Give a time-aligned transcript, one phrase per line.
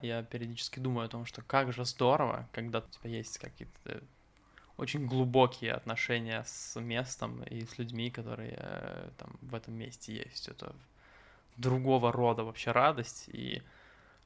[0.00, 4.02] Я периодически думаю о том, что как же здорово, когда у тебя есть какие-то
[4.78, 10.48] очень глубокие отношения с местом и с людьми, которые э, там в этом месте есть.
[10.48, 10.74] Это
[11.58, 13.62] другого рода вообще радость, и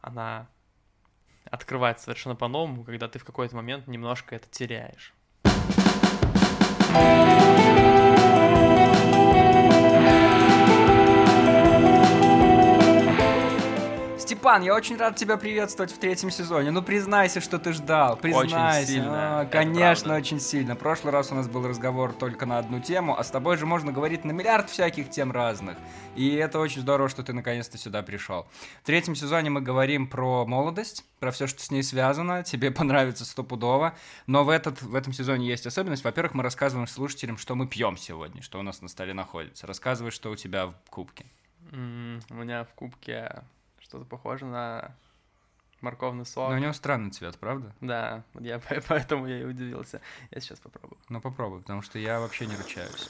[0.01, 0.47] она
[1.51, 5.13] открывается совершенно по-новому, когда ты в какой-то момент немножко это теряешь.
[14.45, 16.71] Степан, я очень рад тебя приветствовать в третьем сезоне.
[16.71, 18.19] Ну, признайся, что ты ждал.
[18.19, 18.77] Признайся.
[18.77, 19.41] Очень сильно.
[19.41, 20.77] А, конечно, очень сильно.
[20.77, 23.91] Прошлый раз у нас был разговор только на одну тему, а с тобой же можно
[23.91, 25.79] говорить на миллиард всяких тем разных.
[26.15, 28.47] И это очень здорово, что ты наконец-то сюда пришел.
[28.83, 32.43] В третьем сезоне мы говорим про молодость, про все, что с ней связано.
[32.43, 33.95] Тебе понравится стопудово.
[34.27, 36.05] Но в, этот, в этом сезоне есть особенность.
[36.05, 39.67] Во-первых, мы рассказываем слушателям, что мы пьем сегодня, что у нас на столе находится.
[39.67, 41.25] Рассказывай, что у тебя в кубке.
[41.71, 43.43] Mm, у меня в кубке
[43.95, 44.97] что-то похоже на
[45.81, 46.51] морковный сок.
[46.51, 47.73] Но у него странный цвет, правда?
[47.81, 50.01] Да, я поэтому я и удивился.
[50.33, 50.99] Я сейчас попробую.
[51.09, 53.09] Ну попробуй, потому что я вообще не ручаюсь.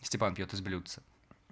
[0.00, 1.02] Степан пьет из блюдца.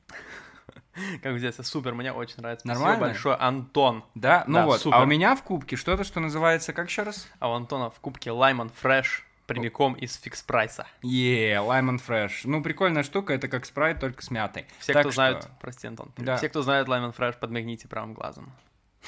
[1.22, 2.66] Как здесь, супер, мне очень нравится.
[2.66, 2.96] Нормально?
[2.96, 4.04] Спасибо большое, Антон.
[4.14, 4.44] Да?
[4.46, 4.96] Ну Да, вот, супер.
[4.96, 7.28] а у меня в кубке что-то, что называется, как еще раз?
[7.38, 10.86] А у Антона в кубке Laimon Fresh прямиком из Fix Price а.
[11.02, 12.42] Е, Laimon Fresh.
[12.44, 14.66] Ну, прикольная штука, это как спрайт, только с мятой.
[14.78, 16.36] Все, Так кто что- знают, прости, Антон, Да.
[16.36, 18.52] все, кто знает Laimon Fresh, подмигните правым глазом.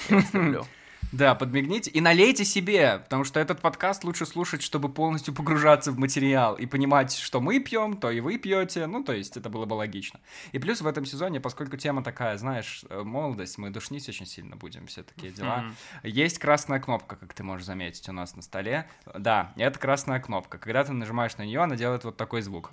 [0.09, 0.63] Я.
[1.13, 5.99] Да, подмигните и налейте себе, потому что этот подкаст лучше слушать, чтобы полностью погружаться в
[5.99, 8.87] материал и понимать, что мы пьем, то и вы пьете.
[8.87, 10.21] Ну, то есть это было бы логично.
[10.53, 14.57] И плюс в этом сезоне, поскольку тема такая, знаешь, э, молодость, мы душнить очень сильно
[14.57, 15.67] будем, все такие дела.
[16.03, 18.89] Есть красная кнопка, как ты можешь заметить, у нас на столе.
[19.15, 20.57] Да, это красная кнопка.
[20.57, 22.71] Когда ты нажимаешь на нее, она делает вот такой звук.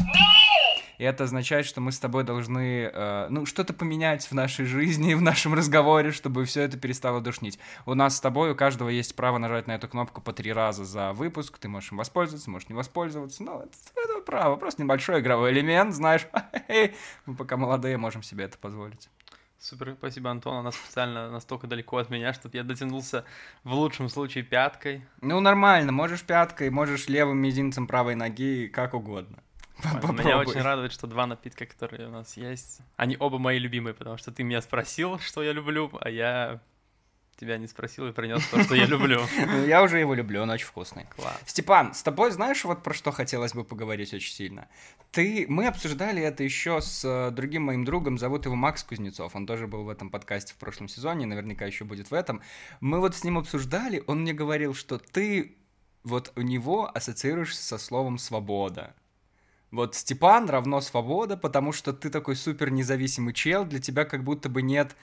[1.00, 5.14] И это означает, что мы с тобой должны, э, ну, что-то поменять в нашей жизни,
[5.16, 7.58] в нашем разговоре, чтобы все это перестало душнить.
[7.86, 10.84] У нас с тобой, у каждого есть право нажать на эту кнопку по три раза
[10.84, 11.58] за выпуск.
[11.58, 13.42] Ты можешь им воспользоваться, можешь не воспользоваться.
[13.44, 14.58] Ну, это, это право.
[14.58, 16.28] Просто небольшой игровой элемент, знаешь.
[17.26, 19.10] Мы пока молодые, можем себе это позволить.
[19.58, 20.58] Супер, спасибо, Антон.
[20.58, 23.24] Она специально настолько далеко от меня, чтобы я дотянулся
[23.64, 25.06] в лучшем случае пяткой.
[25.22, 25.94] Ну, нормально.
[25.94, 29.38] Можешь пяткой, можешь левым мизинцем правой ноги, как угодно.
[29.84, 30.46] Меня Попробуй.
[30.46, 34.32] очень радует, что два напитка, которые у нас есть, они оба мои любимые, потому что
[34.32, 36.62] ты меня спросил, что я люблю, а я
[37.40, 39.22] тебя не спросил и принес то, что я люблю.
[39.48, 41.06] Ну, Я уже его люблю, он очень вкусный.
[41.16, 41.40] Класс.
[41.46, 44.68] Степан, с тобой знаешь, вот про что хотелось бы поговорить очень сильно?
[45.12, 49.48] Ты, мы обсуждали это еще с э, другим моим другом, зовут его Макс Кузнецов, он
[49.48, 52.42] тоже был в этом подкасте в прошлом сезоне, наверняка еще будет в этом.
[52.82, 55.56] Мы вот с ним обсуждали, он мне говорил, что ты
[56.04, 58.96] вот у него ассоциируешься со словом «свобода».
[59.72, 64.50] Вот Степан равно свобода, потому что ты такой супер независимый чел, для тебя как будто
[64.50, 64.96] бы нет...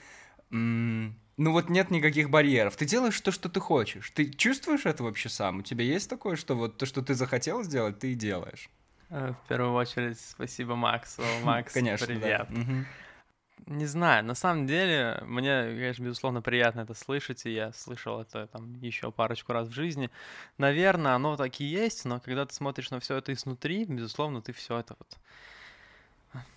[0.49, 2.75] ну вот нет никаких барьеров.
[2.75, 4.11] Ты делаешь то, что ты хочешь.
[4.11, 5.59] Ты чувствуешь это вообще сам?
[5.59, 8.69] У тебя есть такое, что вот то, что ты захотел сделать, ты и делаешь?
[9.09, 11.21] Э, В первую очередь, спасибо Максу.
[11.43, 12.13] Макс, Конечно, да.
[12.13, 12.47] привет.
[13.65, 18.47] Не знаю, на самом деле, мне, конечно, безусловно, приятно это слышать, и я слышал это
[18.47, 20.09] там еще парочку раз в жизни.
[20.57, 24.53] Наверное, оно так и есть, но когда ты смотришь на все это изнутри, безусловно, ты
[24.53, 25.17] все это вот...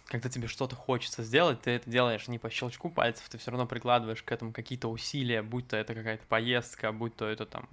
[0.06, 3.66] Когда тебе что-то хочется сделать, ты это делаешь не по щелчку пальцев, ты все равно
[3.66, 7.68] прикладываешь к этому какие-то усилия, будь то это какая-то поездка, будь то это там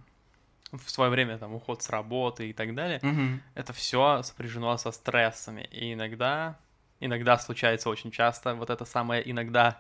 [0.72, 3.42] в свое время там уход с работы и так далее Мгм.
[3.56, 5.68] это все сопряжено со стрессами.
[5.72, 6.58] И иногда,
[7.00, 9.80] иногда случается очень часто, вот это самое иногда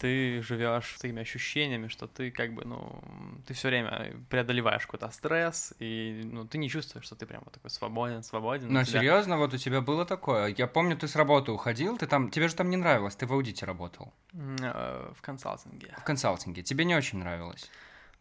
[0.00, 3.00] ты живешь с такими ощущениями, что ты как бы, ну,
[3.46, 7.54] ты все время преодолеваешь какой-то стресс, и ну, ты не чувствуешь, что ты прям вот
[7.54, 8.72] такой свободен, свободен.
[8.72, 10.54] Ну, тебя- серьезно, вот у тебя было такое?
[10.56, 13.32] Я помню, ты с работы уходил, ты там, тебе же там не нравилось, ты в
[13.32, 15.94] аудите работал, э, в консалтинге.
[15.98, 17.70] в консалтинге, тебе не очень нравилось.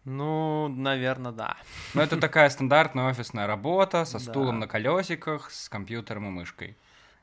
[0.03, 1.57] Ну, наверное, да.
[1.93, 4.31] Но это такая стандартная офисная работа со Да.
[4.31, 6.75] стулом на колесиках, с компьютером и мышкой.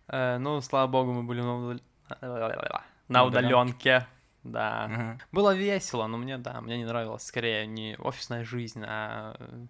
[0.09, 1.81] Э, ну, слава богу, мы были на, удал-
[2.21, 4.07] на На удаленке.
[4.45, 4.85] Да.
[4.85, 5.19] Ага.
[5.33, 9.67] Было весело, но мне, да, мне не нравилось скорее не офисная жизнь, а э,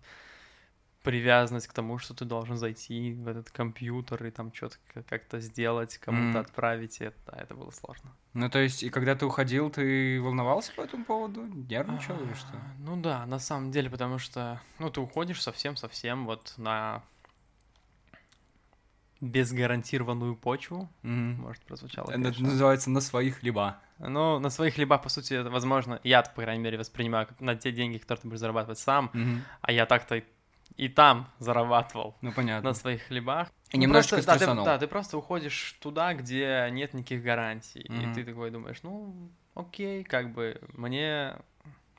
[1.03, 4.77] привязанность к тому, что ты должен зайти в этот компьютер и там что-то
[5.09, 6.41] как-то сделать, кому-то Мгм.
[6.41, 8.11] отправить, и это, да, это было сложно.
[8.35, 11.45] Ну, то есть, и когда ты уходил, ты волновался по этому поводу?
[11.45, 12.57] Нервничал или что?
[12.59, 17.03] А, Ну да, на самом деле, потому что, ну, ты уходишь совсем-совсем вот на
[19.21, 21.43] безгарантированную почву, Мгм.
[21.43, 22.49] может, прозвучало, Это конечно.
[22.49, 23.79] называется на своих хлеба.
[23.99, 27.57] Ну, на своих хлебах, по сути, это возможно, я, по крайней мере, воспринимаю как на
[27.57, 29.43] те деньги, которые ты будешь зарабатывать сам, Мгм.
[29.61, 30.25] а я так-то и-
[30.77, 32.71] и там зарабатывал Ну, понятно.
[32.71, 33.49] на своих хлебах.
[33.73, 37.85] И Ну, немножечко просто, да, ты, да, ты просто уходишь туда, где нет никаких гарантий,
[37.89, 38.13] Мгм.
[38.13, 41.35] и ты такой думаешь, ну, окей, как бы мне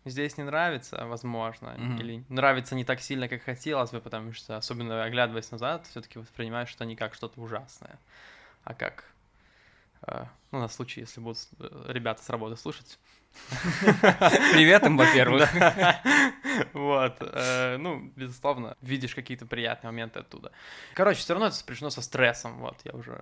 [0.06, 1.98] здесь не нравится, возможно, Мгм.
[1.98, 6.70] или нравится не так сильно, как хотелось бы, потому что, особенно оглядываясь назад, все-таки воспринимаешь
[6.70, 8.00] что не как что-то ужасное,
[8.64, 9.04] а как,
[10.08, 13.00] э, ну, на случай, если будут э, ребята с работы слушать.
[14.54, 15.50] Привет им, во-первых.
[16.74, 20.52] Вот, э, ну, безусловно, видишь какие-то приятные моменты оттуда.
[20.94, 23.22] Короче, все равно это сопряжено со стрессом, вот, я уже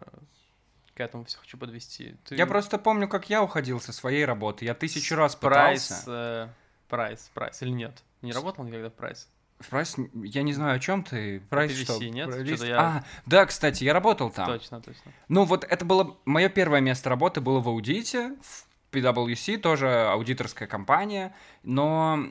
[0.96, 2.16] к этому все хочу подвести.
[2.32, 4.66] Я просто помню, как я уходил со своей работы.
[4.66, 6.52] Я тысячу раз пытался.
[6.88, 8.04] Price, Price, или нет?
[8.22, 9.28] Не работал никогда в Price?
[9.70, 11.40] Price, я не знаю, о чем ты.
[11.50, 12.00] Price PwC, что?
[12.06, 12.36] нет?
[12.38, 12.64] Лист?
[12.64, 14.46] я- А, да, кстати, я работал там.
[14.48, 15.12] Точно, точно.
[15.30, 20.68] Ну вот это было мое первое место работы было в аудите, в PwC, тоже аудиторская
[20.68, 22.28] компания, но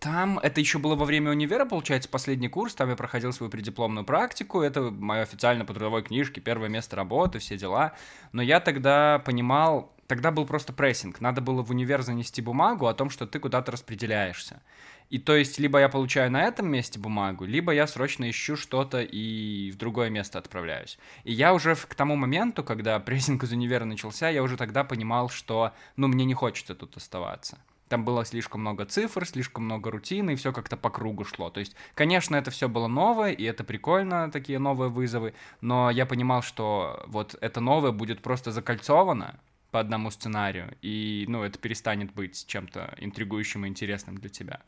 [0.00, 4.04] там это еще было во время универа, получается, последний курс, там я проходил свою преддипломную
[4.04, 7.92] практику, это мое официально по трудовой книжке, первое место работы, все дела,
[8.32, 12.94] но я тогда понимал, тогда был просто прессинг, надо было в универ занести бумагу о
[12.94, 14.62] том, что ты куда-то распределяешься.
[15.10, 19.02] И то есть, либо я получаю на этом месте бумагу, либо я срочно ищу что-то
[19.02, 20.98] и в другое место отправляюсь.
[21.24, 25.28] И я уже к тому моменту, когда прессинг из универа начался, я уже тогда понимал,
[25.28, 27.58] что, ну, мне не хочется тут оставаться.
[27.88, 31.50] Там было слишком много цифр, слишком много рутины, и все как-то по кругу шло.
[31.50, 36.06] То есть, конечно, это все было новое, и это прикольно, такие новые вызовы, но я
[36.06, 39.38] понимал, что вот это новое будет просто закольцовано
[39.74, 44.60] по одному сценарию, и, ну, это перестанет быть чем-то интригующим и интересным для тебя.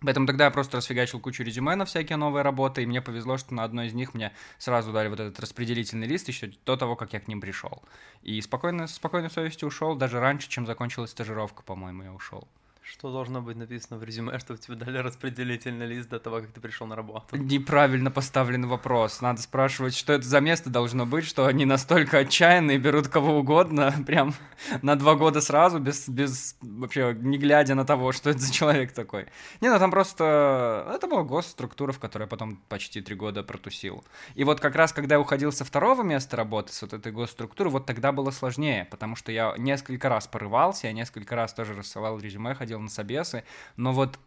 [0.00, 3.54] Поэтому тогда я просто расфигачил кучу резюме на всякие новые работы, и мне повезло, что
[3.54, 7.12] на одной из них мне сразу дали вот этот распределительный лист еще до того, как
[7.12, 7.84] я к ним пришел.
[8.22, 12.48] И спокойно, спокойной совестью ушел, даже раньше, чем закончилась стажировка, по-моему, я ушел.
[12.84, 16.60] Что должно быть написано в резюме, чтобы тебе дали распределительный лист до того, как ты
[16.60, 17.36] пришел на работу?
[17.36, 19.20] Неправильно поставленный вопрос.
[19.20, 23.94] Надо спрашивать, что это за место должно быть, что они настолько отчаянные, берут кого угодно,
[24.06, 24.34] прям
[24.82, 28.92] на два года сразу, без, без вообще не глядя на того, что это за человек
[28.92, 29.26] такой.
[29.60, 30.90] Не, ну там просто...
[30.92, 34.04] Это была госструктура, в которой я потом почти три года протусил.
[34.34, 37.70] И вот как раз, когда я уходил со второго места работы, с вот этой госструктуры,
[37.70, 42.18] вот тогда было сложнее, потому что я несколько раз порывался, я несколько раз тоже рассылал
[42.18, 43.44] резюме, ходил на собесы,
[43.76, 44.18] но вот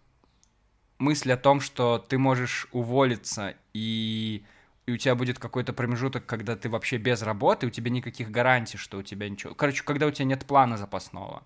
[0.97, 4.43] мысль о том, что ты можешь уволиться и
[4.85, 8.77] и у тебя будет какой-то промежуток, когда ты вообще без работы, у тебя никаких гарантий,
[8.77, 9.55] что у тебя ничего...
[9.55, 11.41] Короче, когда у тебя нет плана запасного.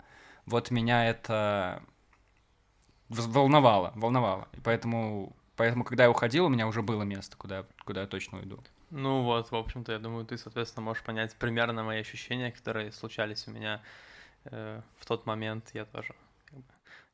[0.46, 1.82] Вот меня это
[3.08, 4.50] волновало, волновало.
[4.54, 8.40] И поэтому, поэтому, когда я уходил, у меня уже было место, куда, куда я точно
[8.40, 8.62] уйду.
[8.90, 13.48] Ну вот, в общем-то, я думаю, ты, соответственно, можешь понять примерно мои ощущения, которые случались
[13.48, 13.82] у меня
[14.46, 15.70] э, в тот момент.
[15.74, 16.14] Я тоже.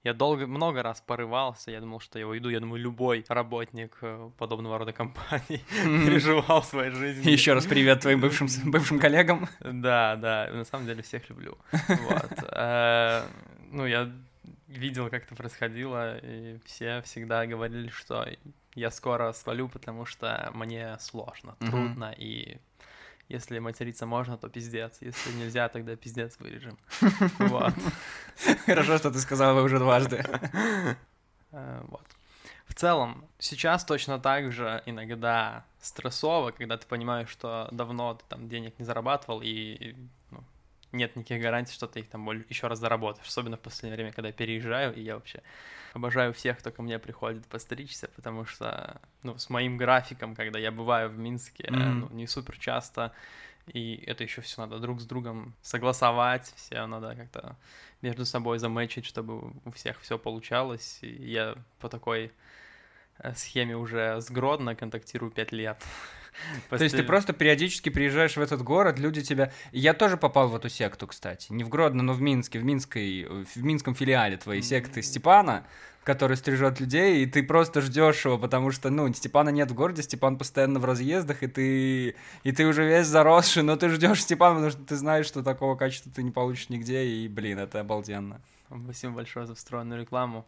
[0.06, 2.50] Я долго, много раз порывался, я думал, что я уйду.
[2.50, 7.32] Я думаю, любой работник э, подобного рода компаний переживал в своей жизни.
[7.38, 9.50] Еще раз привет твоим бывшим, бывшим коллегам.
[9.62, 11.58] Да, да, на самом деле всех люблю.
[11.88, 12.32] Вот.
[12.52, 13.24] Э,
[13.72, 14.12] Ну, я
[14.68, 18.28] видел, как это происходило, и все всегда говорили, что
[18.76, 22.58] я скоро свалю, потому что мне сложно, трудно, и
[23.30, 24.98] если материться можно, то пиздец.
[25.02, 26.78] Если нельзя, тогда пиздец вырежем.
[27.40, 27.74] Вот.
[28.66, 30.24] Хорошо, что ты сказал уже дважды.
[31.52, 32.06] Э, Вот.
[32.68, 38.50] В целом, сейчас точно так же иногда стрессово, когда ты понимаешь, что давно ты там
[38.50, 39.96] денег не зарабатывал, и
[40.96, 43.28] нет никаких гарантий, что ты их там еще раз заработаешь.
[43.28, 45.42] Особенно в последнее время, когда я переезжаю, и я вообще
[45.94, 50.72] обожаю всех, кто ко мне приходит постричься, потому что, ну, с моим графиком, когда я
[50.72, 52.00] бываю в Минске, Мгм.
[52.00, 53.14] ну, не супер часто,
[53.68, 57.56] и это еще все надо друг с другом согласовать, все надо как-то
[58.02, 61.00] между собой заметчить, чтобы у всех все получалось.
[61.02, 62.32] И я по такой
[63.20, 65.84] э, схеме уже с Гродно контактирую 5 лет.
[66.70, 69.52] То есть ты просто периодически приезжаешь в этот город, люди тебя...
[69.72, 71.52] Я тоже попал в эту секту, кстати.
[71.52, 75.66] Не в Гродно, но в Минске, в, Минской, в минском филиале твоей секты Степана,
[76.06, 80.04] который стрижет людей, и ты просто ждешь его, потому что, ну, Степана нет в городе,
[80.04, 84.56] Степан постоянно в разъездах, и ты, и ты уже весь заросший, но ты ждешь Степана,
[84.56, 88.40] потому что ты знаешь, что такого качества ты не получишь нигде, и, блин, это обалденно.
[88.84, 90.46] Спасибо большое за встроенную рекламу.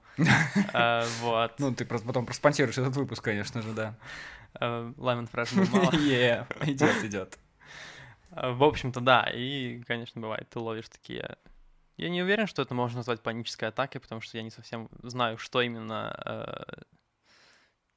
[0.73, 1.53] Э, Вот.
[1.59, 3.95] Ну, ты просто потом проспонсируешь этот выпуск, конечно же, да.
[4.59, 5.91] Э, Lemon Fresh был мало.
[6.65, 7.39] Идет, идет.
[8.31, 11.37] Э, В общем-то, да, и, конечно, бывает, ты ловишь такие...
[11.97, 15.37] Я не уверен, что это можно назвать панической атакой, потому что я не совсем знаю,
[15.39, 16.81] что именно э,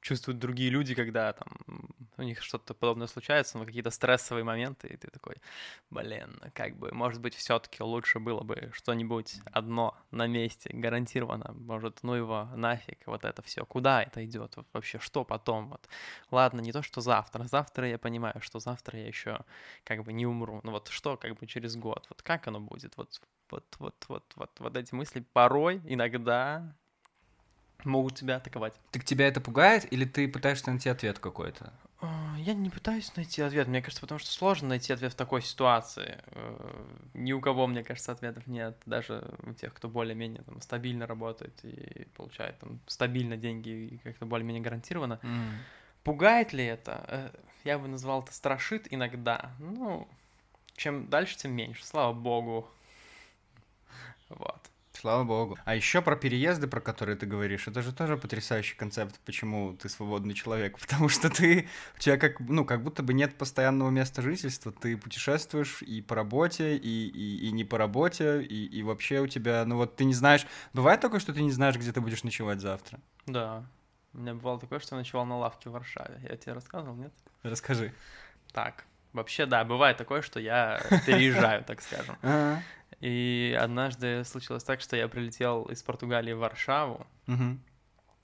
[0.01, 1.90] чувствуют другие люди, когда там
[2.21, 5.35] у них что-то подобное случается, но какие-то стрессовые моменты, и ты такой,
[5.89, 12.03] блин, как бы, может быть, все-таки лучше было бы что-нибудь одно на месте, гарантированно, может,
[12.03, 15.87] ну его нафиг, вот это все, куда это идет, вообще, что потом, вот,
[16.29, 19.39] ладно, не то, что завтра, завтра я понимаю, что завтра я еще
[19.83, 22.95] как бы не умру, ну вот что, как бы через год, вот как оно будет,
[22.97, 26.73] вот, вот, вот, вот, вот, вот эти мысли порой, иногда
[27.85, 28.73] могут тебя атаковать.
[28.91, 31.73] Так тебя это пугает, или ты пытаешься найти ответ какой-то?
[32.01, 35.41] А, Я не пытаюсь найти ответ, мне кажется, потому что сложно найти ответ в такой
[35.41, 36.17] ситуации.
[36.27, 41.05] Э, Ни у кого, мне кажется, ответов нет, даже у тех, кто более-менее там, стабильно
[41.05, 45.19] работает и получает там, стабильно деньги и как-то более-менее гарантированно.
[46.03, 47.03] Пугает ли это?
[47.07, 47.29] Э,
[47.63, 49.51] Я бы назвал это страшит иногда.
[49.59, 50.07] Ну,
[50.75, 52.67] чем дальше, тем меньше, слава богу.
[54.29, 54.59] Вот.
[55.01, 55.57] Слава богу.
[55.65, 59.89] А еще про переезды, про которые ты говоришь, это же тоже потрясающий концепт, почему ты
[59.89, 60.77] свободный человек.
[60.79, 64.71] Потому что ты, у тебя как, ну, как будто бы нет постоянного места жительства.
[64.71, 69.27] Ты путешествуешь и по работе, и, и, и не по работе, и, и вообще у
[69.27, 70.45] тебя, ну вот ты не знаешь...
[70.71, 72.99] Бывает такое, что ты не знаешь, где ты будешь ночевать завтра?
[73.25, 73.65] Да.
[74.13, 76.21] У меня бывало такое, что я ночевал на лавке в Варшаве.
[76.29, 77.13] Я тебе рассказывал, нет?
[77.41, 77.91] Расскажи.
[78.53, 82.17] Так, вообще, да, бывает такое, что я переезжаю, так скажем.
[82.99, 87.05] И однажды случилось так, что я прилетел из Португалии в Варшаву,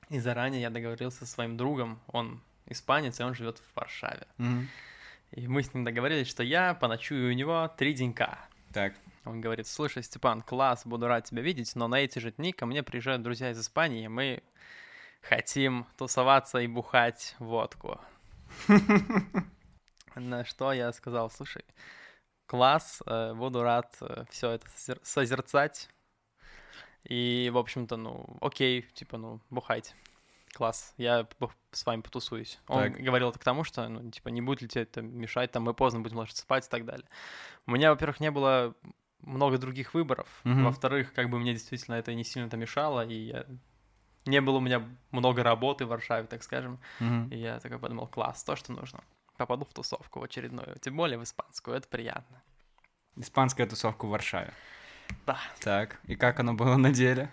[0.09, 4.27] и заранее я договорился со своим другом, он испанец, и он живет в Варшаве.
[5.31, 8.39] И мы с ним договорились, что я поночую у него три денька.
[8.71, 8.93] Так.
[9.25, 12.65] Он говорит, слушай, Степан, класс, буду рад тебя видеть, но на эти же дни ко
[12.65, 14.41] мне приезжают друзья из Испании, и мы
[15.21, 17.99] хотим тусоваться и бухать водку.
[20.19, 21.63] На что я сказал, слушай,
[22.45, 23.97] класс, э, буду рад
[24.29, 25.89] все это созер- созерцать.
[27.03, 29.93] И, в общем-то, ну, окей, типа, ну, бухайте.
[30.53, 31.27] Класс, я
[31.71, 32.59] с вами потусуюсь.
[32.67, 33.01] Он Так.
[33.01, 35.73] говорил это к тому, что, ну, типа, не будет ли тебе это мешать, там, мы
[35.73, 37.07] поздно будем ложиться спать и так далее.
[37.65, 38.75] У меня, во-первых, не было
[39.19, 40.27] много других выборов.
[40.43, 40.65] Мгм.
[40.65, 43.45] Во-вторых, как бы мне действительно это не сильно-то мешало, и я...
[44.25, 46.79] не было у меня много работы в Варшаве, так скажем.
[46.99, 47.29] Мгм.
[47.29, 49.03] И я такой подумал, класс, то, что нужно.
[49.37, 52.41] Попаду в тусовку в очередную, тем более в испанскую, это приятно.
[53.15, 54.53] Испанская тусовка в Варшаве.
[55.25, 55.37] Да.
[55.59, 57.29] Так, и как оно было на деле?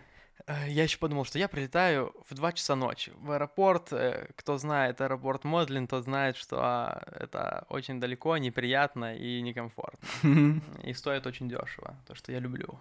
[0.46, 3.92] Э, Я еще подумал, что я прилетаю в 2 часа ночи в аэропорт.
[3.92, 10.60] Э, Кто знает аэропорт Модлин, тот знает, что а, это очень далеко, неприятно и некомфортно.
[10.82, 12.78] И стоит очень дешево, то, что я люблю.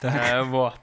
[0.00, 0.14] Так.
[0.14, 0.78] Э, Вот.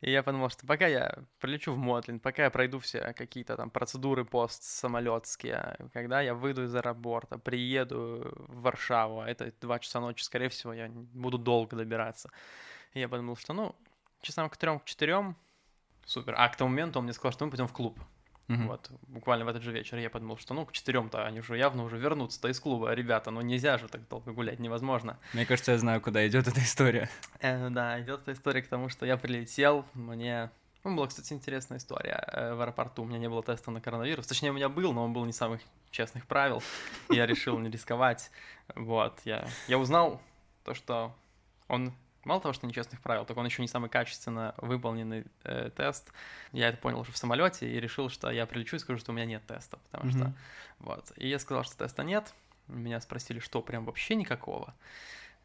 [0.00, 3.70] И я подумал, что пока я прилечу в Мотлин, пока я пройду все какие-то там
[3.70, 10.22] процедуры постсамолетские, когда я выйду из аэропорта, приеду в Варшаву, а это два часа ночи,
[10.22, 12.30] скорее всего, я буду долго добираться.
[12.94, 13.76] И я подумал, что, ну,
[14.22, 15.36] часам к трем, к четырем,
[16.06, 16.34] супер.
[16.38, 18.00] А к тому моменту он мне сказал, что мы пойдем в клуб.
[18.50, 18.66] Мгм.
[18.66, 21.84] Вот, буквально в этот же вечер я подумал, что, ну, к четырем-то они уже явно
[21.84, 22.92] уже вернутся-то из клуба.
[22.92, 25.18] Ребята, ну нельзя же так долго гулять, невозможно.
[25.32, 27.08] Мне кажется, я знаю, куда идет эта история.
[27.38, 30.50] Э, да, идет эта история к тому, что я прилетел, мне...
[30.82, 32.24] Ну, была, кстати, интересная история.
[32.26, 34.26] Э, В аэропорту у меня не было теста на коронавирус.
[34.26, 35.60] Точнее, у меня был, но он был не самых
[35.92, 36.60] честных правил.
[37.08, 38.32] Я решил не рисковать.
[38.74, 40.20] Вот, я, я узнал
[40.64, 41.14] то, что
[41.68, 41.92] он
[42.24, 46.12] мало того, что нечестных правил, так он еще не самый качественно выполненный э, тест.
[46.52, 49.14] Я это понял уже в самолете и решил, что я прилечу и скажу, что у
[49.14, 50.36] меня нет теста, потому что Мгм.
[50.80, 51.12] вот.
[51.16, 52.32] И я сказал, что теста нет.
[52.68, 54.74] Меня спросили, что прям вообще никакого.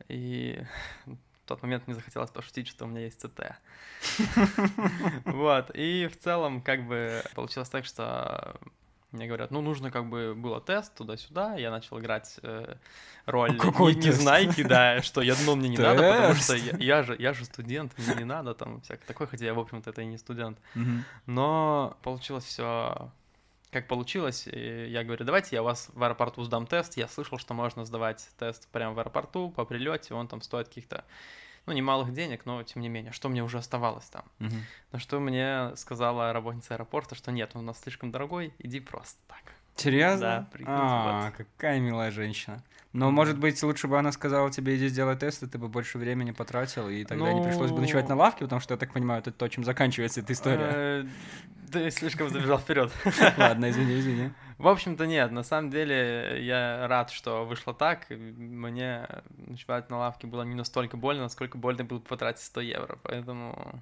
[0.10, 0.64] И
[1.06, 3.56] в тот момент мне захотелось пошутить, что у меня есть ЦТ.
[5.26, 5.72] Вот.
[5.74, 8.60] И в целом, как бы, получилось так, что
[9.16, 12.76] мне говорят, ну, нужно как бы было тест туда-сюда, я начал играть э,
[13.26, 17.04] роль Какой не, незнайки, да, что я думал, мне не надо, потому что я, я
[17.04, 20.02] же, я же студент, мне не надо там всякое такое, хотя я, в общем-то, это
[20.02, 20.60] и не студент.
[21.26, 23.12] Но получилось все
[23.76, 24.48] как получилось.
[24.48, 26.96] И я говорю, давайте я вас в аэропорту сдам тест.
[26.96, 30.14] Я слышал, что можно сдавать тест прямо в аэропорту по прилете.
[30.14, 31.04] Он там стоит каких-то,
[31.66, 34.26] ну, немалых денег, но тем не менее, что мне уже оставалось там?
[34.40, 34.62] Мгм.
[34.92, 39.20] На что мне сказала работница аэропорта, что нет, он у нас слишком дорогой, иди просто
[39.28, 39.54] так.
[39.76, 40.48] Серьезно?
[40.60, 42.62] Да, А, какая милая женщина.
[42.94, 45.98] Но, может быть, лучше бы она сказала тебе, иди сделай тест, и ты бы больше
[45.98, 48.94] времени потратил, и тогда не пришлось бы ночевать на Ну- лавке, потому что, я так
[48.94, 50.70] понимаю, это то, чем заканчивается эта история.
[50.74, 51.06] Э,
[51.74, 52.90] Ты слишком забежал вперед.
[53.38, 54.32] Ладно, извини, извини.
[54.60, 58.06] В общем-то, нет, на самом деле я рад, что вышло так.
[58.10, 59.06] Мне
[59.46, 62.98] ночевать на лавке было не настолько больно, насколько больно было потратить 100 евро.
[63.04, 63.82] Поэтому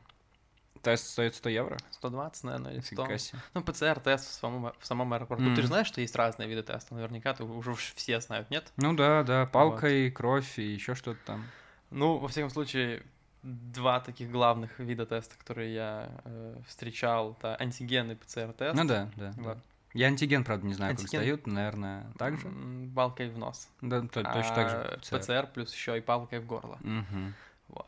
[0.83, 1.77] Тест стоит 100 евро?
[1.91, 2.89] 120, наверное, или 100.
[2.89, 3.39] Фига себе.
[3.53, 5.43] Ну, ПЦР-тест в самом, в самом аэропорту.
[5.43, 5.55] Мгм.
[5.55, 6.93] Ты же знаешь, что есть разные виды теста?
[6.93, 8.71] Наверняка ты уже все знают, нет?
[8.75, 11.45] Ну да, да, палкой, кровь и еще что-то там.
[11.89, 13.03] Ну, во всяком случае,
[13.43, 18.75] два таких главных вида теста, которые я э, встречал, это антиген и ПЦР-тест.
[18.75, 19.33] Ну да, да.
[19.37, 19.41] да.
[19.41, 19.57] Вот.
[19.93, 21.21] Я антиген, правда, не знаю, как Антиген?
[21.21, 22.51] сдают, наверное, так же?
[22.95, 23.69] Палкой в нос.
[23.79, 24.75] Да, то- точно так же.
[24.75, 25.19] А ПЦР.
[25.19, 26.77] ПЦР плюс еще и палкой в горло.
[26.81, 27.33] Мгм.
[27.69, 27.87] Вот.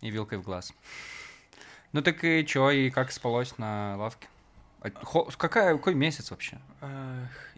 [0.00, 0.72] И вилкой в глаз.
[1.92, 4.28] Ну так и чё, и как спалось на лавке?
[4.80, 6.58] А хо- Какая, какой месяц вообще?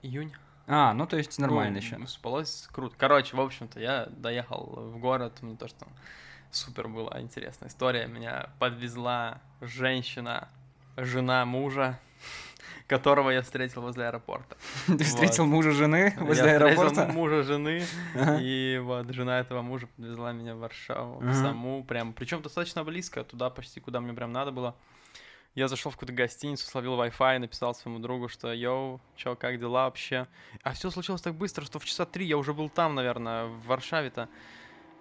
[0.02, 0.32] Июнь.
[0.66, 2.06] А, ну то есть нормально Ну, еще.
[2.06, 2.94] Спалось круто.
[2.98, 5.86] Короче, в общем-то, я доехал в город, мне то, что
[6.50, 8.06] супер была интересная история.
[8.06, 10.48] Меня подвезла женщина
[10.96, 11.98] жена мужа,
[12.86, 14.56] которого я встретил возле аэропорта.
[14.86, 15.02] Ты Вот.
[15.02, 17.06] встретил мужа жены возле я встретил аэропорта?
[17.12, 17.82] мужа жены,
[18.14, 18.38] Ага.
[18.40, 21.34] и вот жена этого мужа подвезла меня в Варшаву Ага.
[21.34, 24.74] саму, прям, причем достаточно близко, туда почти, куда мне прям надо было.
[25.54, 29.84] Я зашел в какую-то гостиницу, словил Wi-Fi, написал своему другу, что «Йоу, чё, как дела
[29.86, 30.28] вообще?»
[30.62, 33.66] А все случилось так быстро, что в часа три я уже был там, наверное, в
[33.66, 34.28] Варшаве-то.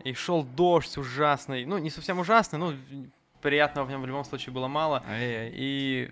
[0.03, 1.65] И шел дождь ужасный.
[1.65, 2.73] Ну, не совсем ужасный, но
[3.41, 5.03] приятного в нем в любом случае было мало.
[5.07, 5.51] Ай-яй.
[5.53, 6.11] И,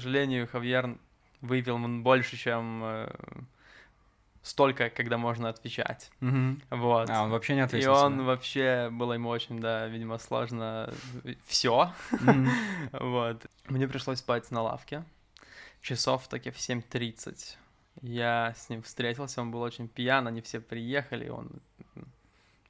[0.00, 0.98] сожалению, Хавьер
[1.40, 3.08] выпил больше, чем э,
[4.42, 6.10] столько, когда можно отвечать.
[6.20, 6.60] Мгм.
[6.70, 7.10] Вот.
[7.10, 8.22] А, он вообще не И ответил он тебе?
[8.24, 10.92] вообще было ему очень, да, видимо, сложно
[11.46, 11.92] все.
[12.10, 12.50] Мгм.
[12.92, 13.46] Вот.
[13.68, 15.04] Мне пришлось спать на лавке.
[15.80, 17.56] Часов таки в 7.30.
[18.02, 21.50] Я с ним встретился, он был очень пьян, они все приехали, он...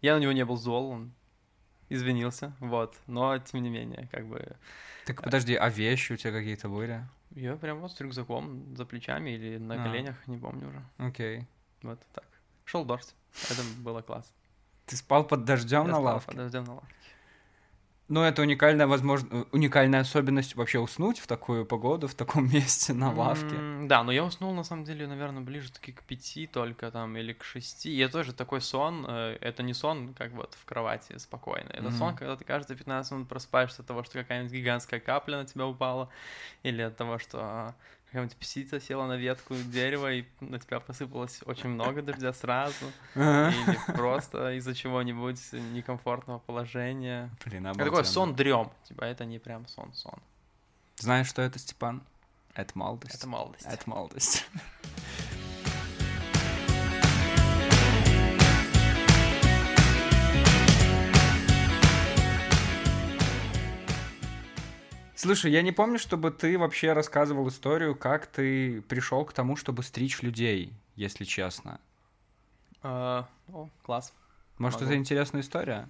[0.03, 1.13] Я на него не был зол, он
[1.89, 2.97] извинился, вот.
[3.07, 4.57] Но, тем не менее, как бы...
[5.07, 7.07] Так подожди, а вещи у тебя какие-то были?
[7.33, 9.87] Я прям вот с рюкзаком за плечами или на А.
[9.87, 10.83] коленях, не помню уже.
[10.99, 11.47] Окей.
[11.83, 12.25] Вот так.
[12.65, 13.15] Шел дождь.
[13.51, 14.33] Это было класс.
[14.87, 16.27] Ты спал под дождем Я на спал лавке?
[16.29, 16.95] под дождем на лавке.
[18.09, 23.11] Ну, это уникальная, возможно, уникальная особенность вообще уснуть в такую погоду, в таком месте на
[23.11, 23.57] лавке.
[23.57, 27.17] М, Да, но я уснул, на самом деле, наверное, ближе таки к пяти только там,
[27.17, 27.97] или к шести.
[27.99, 31.71] Это тоже такой сон, э, это не сон, как вот в кровати спокойно.
[31.71, 31.93] Это Мгм.
[31.93, 35.67] сон, когда ты каждые 15 минут просыпаешься от того, что какая-нибудь гигантская капля на тебя
[35.67, 36.11] упала,
[36.63, 37.75] или от того, что
[38.15, 43.93] какая-нибудь птица села на ветку дерева, и на тебя посыпалось очень много дождя сразу, или
[43.93, 47.29] просто из-за чего-нибудь некомфортного положения.
[47.45, 48.13] Блин, Это такой обалденно.
[48.13, 50.21] сон дрем, типа это не прям сон-сон.
[50.99, 52.05] Знаешь, что это, Степан?
[52.55, 53.17] Это молодость.
[53.17, 53.67] Это молодость.
[53.67, 54.47] Это молодость.
[65.25, 69.83] Слушай, я не помню, чтобы ты вообще рассказывал историю, как ты пришел к тому, чтобы
[69.83, 71.81] стричь людей, если честно.
[72.83, 74.13] А, О, класс.
[74.59, 74.93] Может, Могу.
[74.93, 75.89] это интересная история?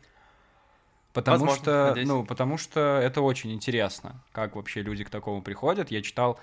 [1.12, 2.08] Потому Возможно, что, надеюсь.
[2.08, 5.90] ну, потому что это очень интересно, как вообще люди к такому приходят.
[5.90, 6.38] Я читал,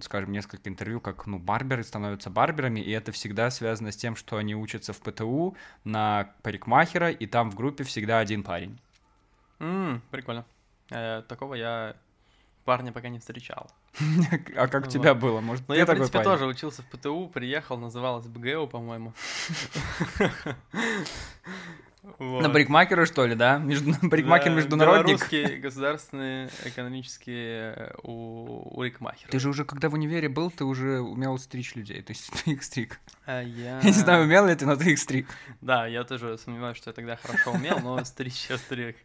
[0.00, 4.38] скажем, несколько интервью, как, ну, барберы становятся барберами, и это всегда связано с тем, что
[4.38, 8.78] они учатся в ПТУ на парикмахера, и там в группе всегда один парень.
[9.58, 10.46] М, прикольно.
[10.90, 11.96] Э, такого я
[12.68, 13.70] парня пока не встречал.
[14.56, 15.40] А как у тебя было?
[15.40, 19.14] Может, ты я, в принципе, тоже учился в ПТУ, приехал, называлось БГУ, по-моему.
[22.02, 22.52] На Вот.
[22.52, 23.56] парикмахера, что ли, да?
[23.56, 23.94] Между...
[24.10, 25.06] Парикмахер Да, международник?
[25.06, 29.30] Белорусский государственный экономический э, у урикмахер.
[29.30, 32.50] Ты же уже, когда в универе был, ты уже умел стричь людей, то есть ты
[32.52, 33.00] их стриг.
[33.24, 33.78] А я...
[33.78, 35.26] Я не знаю, умел ли ты, но ты их стриг.
[35.62, 38.96] Да, я тоже сомневаюсь, что я тогда хорошо умел, но стричь я стриг.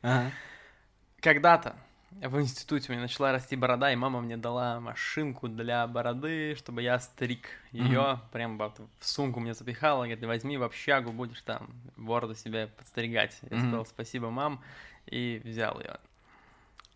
[1.22, 1.78] Когда-то
[2.22, 6.82] в институте у меня начала расти борода, и мама мне дала машинку для бороды, чтобы
[6.82, 11.70] я стриг ее, прям вот в сумку мне запихала, говорит, возьми в общагу, будешь там
[11.96, 13.38] бороду себе подстригать.
[13.50, 13.68] Я Мгм.
[13.68, 14.62] сказал спасибо, мам,
[15.06, 15.98] и взял ее.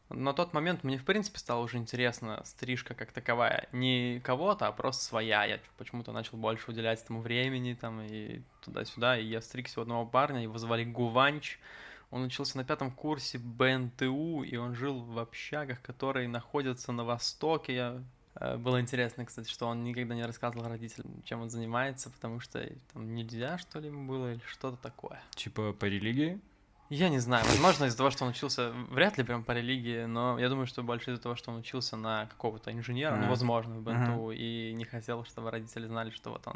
[0.10, 3.68] На тот момент мне, в принципе, стало уже интересно стрижка как таковая.
[3.74, 5.44] Не кого-то, а просто своя.
[5.44, 9.18] Я почему-то начал больше уделять этому времени там и туда-сюда.
[9.18, 11.60] И я стригся у одного парня, его звали Гуванч.
[12.10, 17.76] Он учился на пятом курсе БНТУ, и он жил в общагах, которые находятся на востоке.
[17.76, 18.04] Я...
[18.36, 22.66] э, Было интересно, кстати, что он никогда не рассказывал родителям, чем он занимается, потому что
[22.94, 25.22] там нельзя, что ли, ему было, или что-то такое.
[25.36, 26.40] Типа по религии?
[26.90, 30.40] Я не знаю, возможно, из-за того, что он учился, вряд ли прям по религии, но
[30.40, 33.30] я думаю, что больше из-за того, что он учился на какого-то инженера, ну, Ага.
[33.32, 36.56] возможно, в БНТУ, и не хотел, чтобы родители знали, что вот он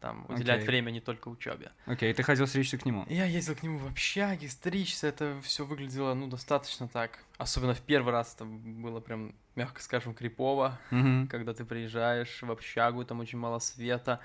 [0.00, 0.68] там уделяет Окей.
[0.68, 1.72] время не только учебе.
[1.86, 3.06] Окей, ты хотел стричься к нему.
[3.08, 7.24] Я ездил к нему в общаге, стричься, это все выглядело, ну, достаточно так.
[7.38, 11.26] Особенно в первый раз это было прям, мягко скажем, крипово, Мгм.
[11.28, 14.20] когда ты приезжаешь в общагу, там очень мало света,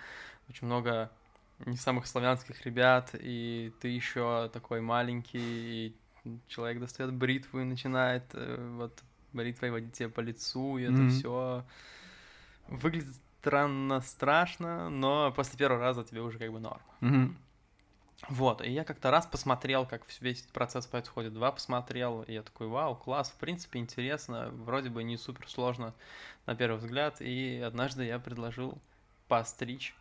[0.50, 1.10] очень много
[1.60, 5.38] не самых славянских ребят, и ты еще такой маленький,
[5.88, 5.96] и
[6.48, 11.10] человек достает бритву и начинает э, вот бритвой водить тебе по лицу, и это Мгм.
[11.10, 11.65] все
[12.68, 16.82] выглядит странно, страшно, но после первого раза тебе уже как бы норм.
[17.00, 17.38] Мгм.
[18.30, 22.68] Вот, и я как-то раз посмотрел, как весь процесс происходит, два посмотрел, и я такой,
[22.68, 25.94] вау, класс, в принципе, интересно, вроде бы не супер сложно
[26.46, 28.80] на первый взгляд, и однажды я предложил
[29.28, 29.96] постричь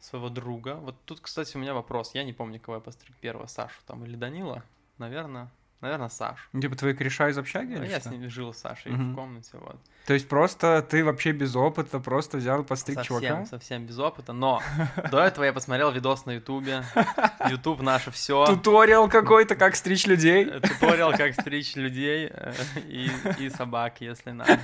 [0.00, 0.74] своего друга.
[0.74, 4.04] Вот тут, кстати, у меня вопрос, я не помню, кого я постриг первого, Сашу там
[4.04, 4.62] или Данила,
[4.98, 5.48] наверное,
[5.80, 6.48] Наверное, Саш.
[6.52, 8.08] Ну, Типа твои кореша из общаги или я что?
[8.08, 9.12] с ним жил с Сашей Мгм.
[9.12, 9.76] в комнате, вот.
[10.06, 13.46] То есть просто ты вообще без опыта просто взял и постриг совсем, чувака?
[13.46, 14.60] совсем без опыта, но
[15.12, 16.82] до этого я посмотрел видос на Ютубе.
[17.48, 18.44] Ютуб наше все.
[18.46, 20.46] Туториал какой-то, как стричь людей?
[20.46, 22.52] Туториал, как стричь людей э,
[23.38, 24.58] и собак, если надо.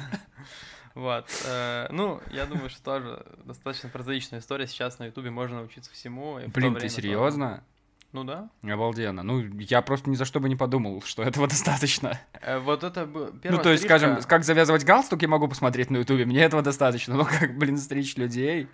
[0.94, 1.26] Вот.
[1.46, 4.66] э, Ну, я думаю, что тоже достаточно прозаичная история.
[4.66, 6.38] Сейчас на Ютубе можно научиться всему.
[6.48, 7.64] Блин, ты серьезно?
[8.12, 8.48] Ну да.
[8.62, 9.24] Обалденно.
[9.24, 12.20] Ну, я просто ни за что бы не подумал, что этого достаточно.
[12.40, 15.96] Э, Вот это был ну, то есть, скажем, как завязывать галстук я могу посмотреть на
[15.96, 17.14] Ютубе, мне этого достаточно.
[17.16, 18.68] Но как, блин, стричь людей,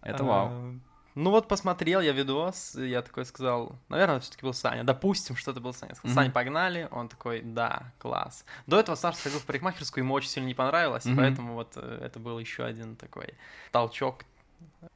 [0.00, 0.80] это вау.
[1.16, 4.84] Ну вот посмотрел я видос, и я такой сказал, наверное, все-таки был Саня.
[4.84, 5.94] Допустим, что это был Саня.
[5.94, 6.14] Сказал, Мгм.
[6.22, 6.88] Саня, погнали.
[6.92, 8.44] Он такой, да, класс.
[8.66, 11.16] До этого Саша сходил в парикмахерскую, ему очень сильно не понравилось, Мгм.
[11.16, 13.34] поэтому вот э, это был еще один такой
[13.72, 14.24] толчок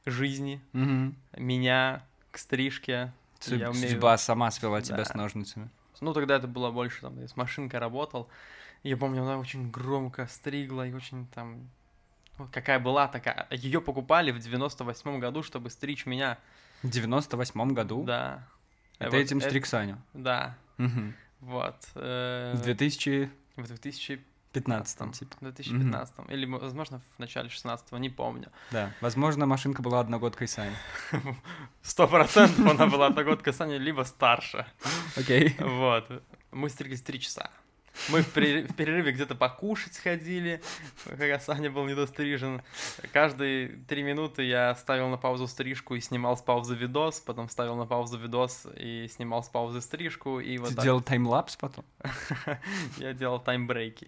[0.05, 1.15] жизни, Мгм.
[1.37, 3.11] меня к стрижке.
[3.39, 5.05] Су- Я умею- Судьба сама свела тебя Да.
[5.05, 5.69] с ножницами.
[6.01, 8.27] Ну, тогда это было больше, там, я с машинкой работал.
[8.83, 11.69] Я помню, она очень громко стригла и очень там...
[12.51, 13.47] Какая была такая.
[13.51, 16.37] Ее покупали в 98 году, чтобы стричь меня.
[16.83, 18.03] В 98 году?
[18.03, 18.47] Да.
[18.99, 19.97] Это вот этим это- стриг Саню.
[20.13, 21.15] Да, Мгм.
[21.41, 21.75] вот.
[21.95, 25.35] э, В 2015 В 2015, типа.
[25.41, 28.49] 2015 или, возможно, в начале 16 не помню.
[28.71, 28.91] Да.
[29.01, 30.75] Возможно, машинка была одногодкой Сани.
[31.81, 34.65] Сто процентов она была одногодка Саня, либо старше.
[35.17, 35.55] Окей.
[35.59, 36.09] Вот.
[36.51, 37.49] Мы стриглись три часа.
[38.09, 40.61] Мы в переры- в перерыве где-то покушать сходили,
[41.05, 42.61] когда Саня был недострижен.
[43.13, 47.75] Каждые три минуты я ставил на паузу стрижку и снимал с паузы видос, потом ставил
[47.75, 51.85] на паузу видос и снимал с паузы стрижку, и вот Ты так делал таймлапс потом?
[52.97, 54.07] я делал таймбрейки.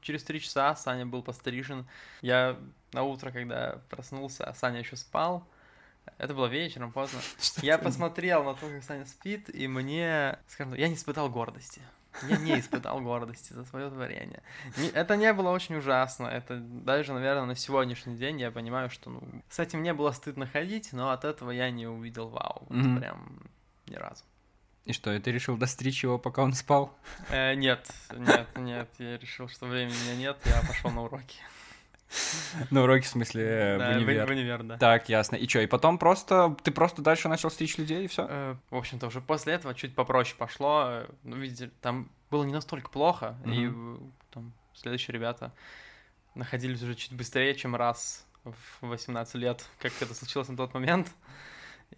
[0.00, 1.86] Через три часа Саня был пострижен.
[2.22, 2.56] Я
[2.92, 5.46] на утро, когда проснулся, а Саня еще спал.
[6.18, 7.20] Это было вечером, поздно.
[7.62, 11.30] Я ты- посмотрел на то, как Саня спит, и мне, скажем так, я не испытал
[11.30, 11.80] гордости.
[12.28, 14.42] Я не испытал гордости за свое творение.
[14.94, 16.26] Это не было очень ужасно.
[16.26, 20.46] Это даже, наверное, на сегодняшний день я понимаю, что ну, с этим не было стыдно
[20.46, 22.66] ходить, но от этого я не увидел вау.
[22.68, 22.98] Вот Мгм.
[22.98, 23.42] Прям
[23.86, 24.24] ни разу.
[24.84, 26.96] И что, и ты решил достричь его, пока он спал?
[27.30, 28.88] Э, нет, нет, нет.
[28.98, 31.38] Я решил, что времени у меня нет, я пошел на уроки.
[32.70, 34.26] На уроке, в смысле, э, Да, в универ.
[34.26, 34.76] в универ, да.
[34.78, 35.36] Так, ясно.
[35.36, 38.26] И что, и потом просто, ты просто дальше начал стричь людей, и все?
[38.28, 41.02] Э, В общем-то, уже после этого чуть попроще пошло.
[41.22, 43.70] Ну, видите, там было не настолько плохо, и
[44.30, 45.52] там следующие ребята
[46.34, 51.08] находились уже чуть быстрее, чем раз в 18 лет, как это случилось на тот момент.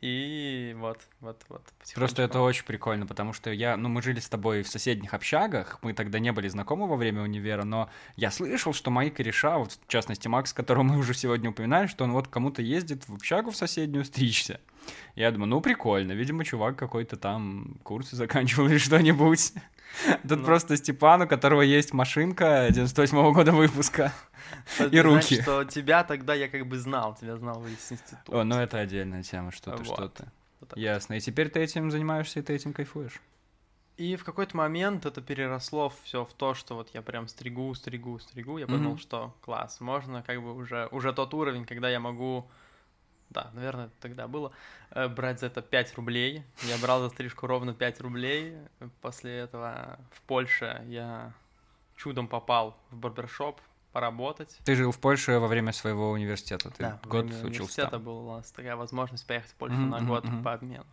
[0.00, 1.62] И вот, вот, вот.
[1.94, 5.78] Просто это очень прикольно, потому что я, ну, мы жили с тобой в соседних общагах,
[5.82, 9.72] мы тогда не были знакомы во время универа, но я слышал, что мои кореша, вот
[9.72, 13.50] в частности Макс, которого мы уже сегодня упоминали, что он вот кому-то ездит в общагу
[13.50, 14.60] в соседнюю стричься.
[15.14, 19.52] Я думаю, ну, прикольно, видимо, чувак какой-то там курсы заканчивал или что-нибудь.
[20.28, 20.44] Тут Ну.
[20.44, 24.12] просто Степан, у которого есть машинка 98 года выпуска.
[24.78, 25.42] Это и значит, руки.
[25.42, 28.40] что тебя тогда я как бы знал, тебя знал из института.
[28.40, 29.86] О, ну это отдельная тема, что ты, Вот.
[29.96, 30.24] что ты.
[30.60, 30.76] Вот.
[30.76, 31.14] Ясно.
[31.14, 33.20] И теперь ты этим занимаешься, и ты этим кайфуешь.
[33.96, 38.18] И в какой-то момент это переросло все в то, что вот я прям стригу, стригу,
[38.18, 38.58] стригу.
[38.58, 38.98] Я подумал, Мгм.
[38.98, 42.50] что класс, можно как бы уже, уже тот уровень, когда я могу,
[43.30, 44.52] да, наверное, тогда было,
[44.90, 46.44] э, брать за это 5 рублей.
[46.62, 48.56] Я брал за стрижку ровно 5 рублей.
[49.00, 51.32] После этого в Польше я
[51.96, 53.60] чудом попал в барбершоп
[53.92, 54.58] поработать.
[54.64, 58.02] Ты жил в Польше во время своего университета, ты Да, год учился университета там.
[58.02, 60.42] была такая возможность поехать в Польшу Мгм, на год мгм.
[60.42, 60.86] по обмену.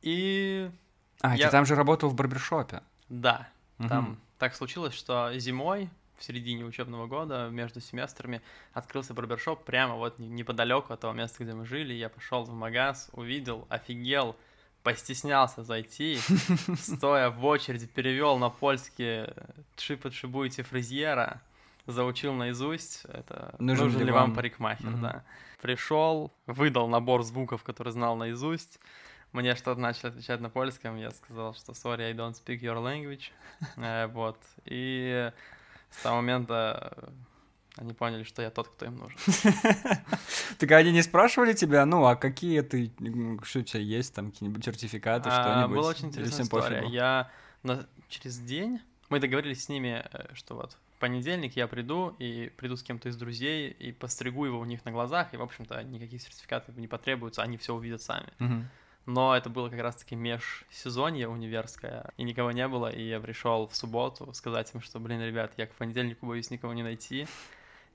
[0.00, 0.70] И
[1.20, 2.82] А, я- ты там же работал в барбершопе.
[3.08, 3.48] да,
[3.88, 4.20] Там Мгм.
[4.38, 5.88] так случилось, что зимой,
[6.22, 8.40] в середине учебного года, между семестрами,
[8.72, 11.92] открылся барбершоп прямо вот не- неподалеку от того места, где мы жили.
[11.94, 14.36] Я пошел в магаз, увидел, офигел,
[14.84, 16.18] постеснялся зайти,
[16.78, 19.26] стоя в очереди, перевел на польский
[19.76, 21.40] «Тшипы тшибуйте фрезьера»,
[21.86, 25.02] заучил наизусть, это Нужен нужен, ли вам вам?» парикмахер, Мгм.
[25.02, 25.24] да.
[25.60, 28.78] Пришел, выдал набор звуков, который знал наизусть,
[29.32, 33.30] мне что-то начали отвечать на польском, я сказал, что sorry, I don't speak your language.
[33.76, 34.36] Э, Вот.
[34.66, 35.32] И
[35.92, 37.10] с того момента э,
[37.76, 39.18] они поняли, что я тот, кто им нужен.
[40.58, 42.92] Так они не спрашивали тебя, ну, а какие ты,
[43.42, 45.76] что у тебя есть, там, какие-нибудь сертификаты, А, что-нибудь?
[45.76, 46.86] Была очень интересная история.
[46.88, 47.30] Я
[48.08, 52.76] через день, мы договорились с ними, э, что вот в понедельник я приду и приду
[52.76, 56.20] с кем-то из друзей и постригу его у них на глазах, и, в общем-то, никаких
[56.22, 58.28] сертификатов не потребуются, они все увидят сами.
[59.06, 63.74] Но это было как раз-таки межсезонье универское, и никого не было, и я пришел в
[63.74, 67.26] субботу сказать им, что, блин, ребят, я к понедельнику боюсь никого не найти,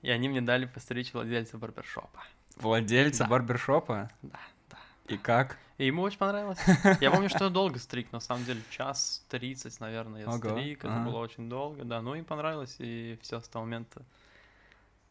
[0.02, 2.22] и они мне дали постричь владельца барбершопа.
[2.56, 3.30] Владельца Да.
[3.30, 4.10] барбершопа?
[4.20, 4.38] Да,
[4.70, 4.76] да.
[5.06, 5.56] И как?
[5.78, 6.58] И ему очень понравилось.
[7.00, 10.80] Я помню, что я долго стриг, на самом деле, час тридцать, наверное, я Ого, стриг,
[10.84, 11.08] это ага.
[11.08, 14.02] было очень долго, да, ну и понравилось, и все с того момента.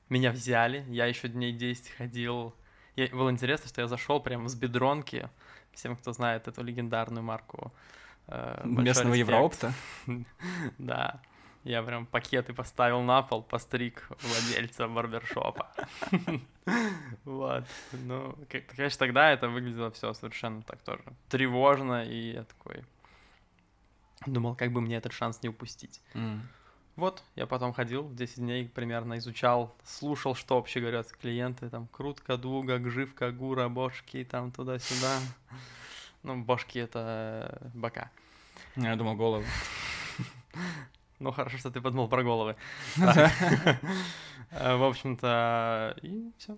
[0.10, 2.54] Меня взяли, я еще дней 10 ходил.
[2.98, 5.30] Я- было интересно, что я зашел прямо с бедронки,
[5.78, 7.72] всем, кто знает эту легендарную марку.
[8.28, 9.30] э, Местного респект.
[9.30, 9.74] Европта.
[10.78, 11.22] Да.
[11.64, 15.68] Я прям пакеты поставил на пол, постриг владельца барбершопа.
[17.26, 17.64] Вот.
[17.94, 22.84] Ну, конечно, тогда это выглядело все совершенно так тоже тревожно, и я такой
[24.26, 26.02] думал, как бы мне этот шанс не упустить.
[26.98, 32.38] Вот, я потом ходил, 10 дней примерно изучал, слушал, что вообще говорят клиенты, там, крутка,
[32.38, 35.20] дуга, гживка, гура, бошки, там, туда-сюда.
[36.24, 38.10] Ну, бошки— это э, бока.
[38.76, 39.46] Я думал, голову.
[41.20, 42.56] Ну, хорошо, что ты подумал про головы.
[44.50, 46.58] Э, В общем-то, и все.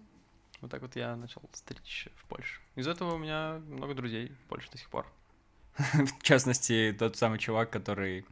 [0.61, 2.61] Вот так вот я начал стричь в Польше.
[2.75, 5.05] Из этого у меня много друзей в Польше до сих пор.
[5.77, 8.25] В частности, тот самый чувак, который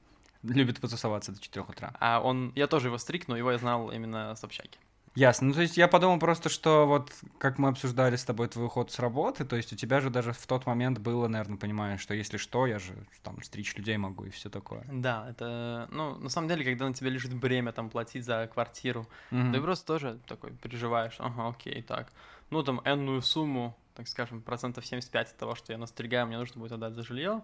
[0.53, 1.93] любит потусоваться до 4 утра.
[1.99, 4.77] А он, я тоже его стриг, но его я знал именно с общаги.
[5.17, 5.47] Ясно.
[5.47, 8.91] Ну, то есть я подумал просто, что вот как мы обсуждали с тобой твой уход
[8.91, 12.13] с работы, то есть у тебя же даже в тот момент было, наверное, понимаешь, что
[12.13, 14.86] если что, я же там стричь людей могу и все такое.
[14.91, 19.07] Да, это, ну, на самом деле, когда на тебя лежит бремя там платить за квартиру,
[19.31, 19.53] Мгм.
[19.53, 22.12] ты просто тоже такой переживаешь, ага, окей, так,
[22.51, 26.62] ну, там, энную сумму, так скажем, процентов 75 от того, что я настригаю, мне нужно
[26.62, 27.41] будет отдать за жилье.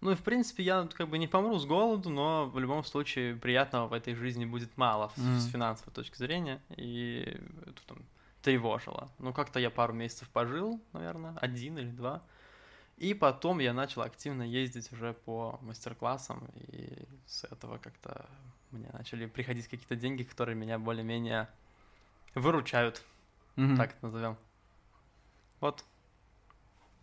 [0.00, 3.36] Ну и, в принципе, я как бы не помру с голоду, но в любом случае
[3.36, 5.38] приятного в этой жизни будет мало с, Мгм.
[5.40, 7.98] с финансовой точки зрения, и это там
[8.42, 9.10] тревожило.
[9.18, 12.22] Ну, как-то я пару месяцев пожил, наверное, один или два,
[12.98, 18.28] и потом я начал активно ездить уже по мастер-классам, и с этого как-то
[18.70, 21.48] мне начали приходить какие-то деньги, которые меня более-менее
[22.34, 23.02] выручают,
[23.56, 23.76] Мгм.
[23.76, 24.36] так это назовем.
[25.60, 25.84] Вот.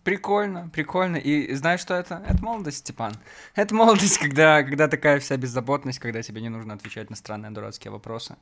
[0.03, 1.17] Прикольно, прикольно.
[1.17, 2.23] И знаешь, что это?
[2.27, 3.13] Это молодость, Степан.
[3.53, 7.91] Это молодость, когда, когда такая вся беззаботность, когда тебе не нужно отвечать на странные дурацкие
[7.91, 8.35] вопросы,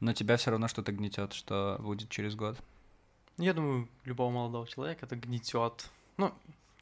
[0.00, 2.58] но тебя все равно что-то гнетет, что будет через год.
[3.38, 5.90] Я думаю, любого молодого человека это гнетет.
[6.16, 6.32] Ну,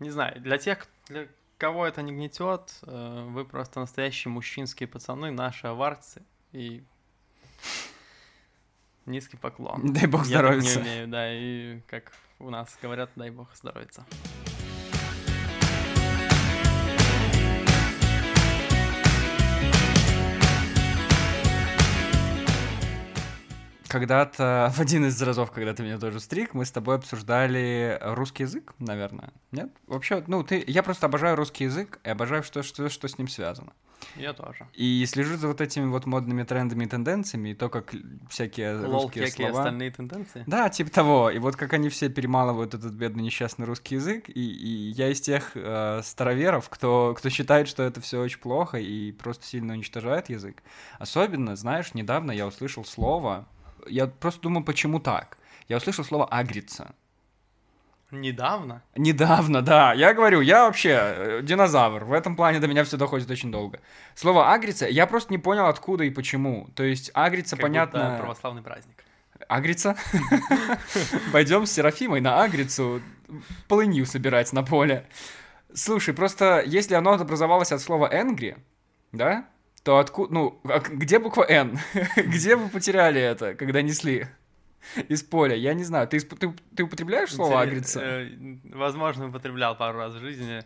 [0.00, 5.30] не знаю, для тех, для кого это не гнетет, э, вы просто настоящие мужчинские пацаны,
[5.30, 6.82] наши аварцы, и
[9.07, 9.93] низкий поклон.
[9.93, 14.05] Дай бог Я так не умею, да, и как у нас говорят, дай бог здоровится.
[23.94, 28.42] Когда-то, в один из разов, когда ты меня тоже стриг, мы с тобой обсуждали русский
[28.42, 29.33] язык, наверное.
[29.52, 29.70] Нет?
[29.87, 30.64] Вообще, ну, ты...
[30.66, 33.72] Я просто обожаю русский язык и обожаю что, что, что с ним связано.
[34.16, 34.66] Я тоже.
[34.74, 37.94] И слежу за вот этими вот модными трендами и тенденциями, и то, как
[38.28, 39.61] всякие Лол, русские какие слова...
[39.61, 40.42] остальные тенденции?
[40.48, 41.30] Да, типа того.
[41.30, 44.28] И вот как они все перемалывают этот бедный несчастный русский язык.
[44.28, 48.78] И, и я из тех э, староверов, кто, кто считает, что это все очень плохо
[48.78, 50.64] и просто сильно уничтожает язык.
[50.98, 53.46] Особенно, знаешь, недавно я услышал слово.
[53.88, 55.38] Я просто думаю, почему так?
[55.68, 56.94] Я услышал слово агриться.
[58.11, 58.83] Недавно?
[58.97, 59.92] Недавно, да.
[59.92, 62.05] Я говорю, я вообще э, динозавр.
[62.05, 63.81] В этом плане до меня все доходит очень долго.
[64.14, 66.68] Слово агриться, я просто не понял, откуда и почему.
[66.75, 68.05] То есть агриться, Как понятно...
[68.05, 69.05] будто православный праздник.
[69.49, 69.97] Агрица?
[71.33, 73.03] Пойдем с Серафимой на Агрицу
[73.68, 75.07] полынью собирать на поле.
[75.75, 78.57] Слушай, просто если оно образовалось от слова «энгри»,
[79.12, 79.47] да,
[79.85, 80.33] то откуда...
[80.35, 81.79] Ну, а где буква «Н»?
[82.16, 84.27] где вы потеряли это, когда несли
[85.09, 85.55] из поля?
[85.55, 86.09] Я не знаю.
[86.09, 88.01] Ты, ты, ты употребляешь слово «агрица»?
[88.03, 88.29] э,
[88.64, 90.62] Возможно, употреблял пару раз в жизни.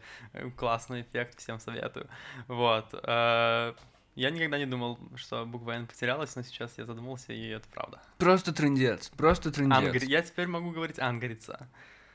[0.57, 2.07] Классный эффект, всем советую.
[2.47, 2.87] Вот.
[2.95, 3.75] э,
[4.15, 8.01] Я никогда не думал, что буква Н потерялась, но сейчас я задумался, и это правда.
[8.19, 9.79] Просто трындец, просто трындец.
[9.79, 10.07] Ангри...
[10.07, 11.69] Я теперь могу говорить ангрица.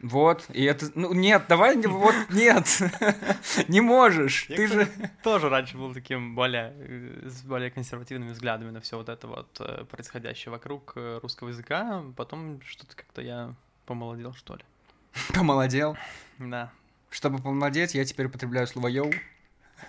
[0.04, 0.92] Вот, и это...
[0.96, 2.68] Ну, нет, давай, не- вот, нет.
[3.70, 4.48] не можешь.
[4.50, 4.88] Я, Ты же...
[5.24, 9.48] тоже раньше был таким более, э, с более консервативными взглядами на все вот это вот
[9.62, 12.04] э, происходящее вокруг э, русского языка.
[12.18, 14.64] Потом что-то как-то я помолодел, что ли.
[15.34, 15.96] Помолодел.
[16.38, 16.70] Да.
[17.10, 19.10] Чтобы помолодеть, я теперь употребляю слово «йоу».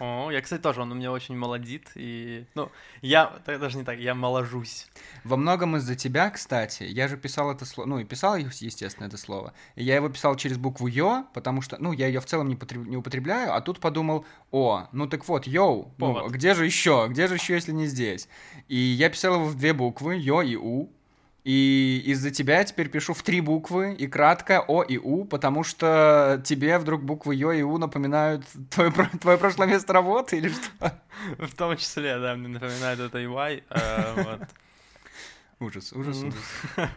[0.01, 2.71] О, я, кстати, тоже, он у меня очень молодит, и, ну,
[3.03, 4.87] я, даже не так, я моложусь.
[5.25, 9.17] Во многом из-за тебя, кстати, я же писал это слово, ну и писал, естественно, это
[9.17, 9.53] слово.
[9.77, 12.57] И я его писал через букву «ё», потому что, ну, я ее в целом не,
[12.57, 17.07] потреб- не употребляю, а тут подумал, о, ну так вот, «йоу», ну, где же еще,
[17.11, 18.29] где же еще, если не здесь?
[18.69, 20.91] И я писал его в две буквы, «ё» и «у»,
[21.45, 26.43] и из-за тебя теперь пишу в три буквы и кратко О и У, потому что
[26.45, 31.01] тебе вдруг буквы Ё и У напоминают твое, твое прошлое место работы или что?
[31.39, 33.63] В том числе, да, мне напоминает это EY.
[33.69, 34.47] э.
[35.61, 36.35] Ужас, ужас, ужас.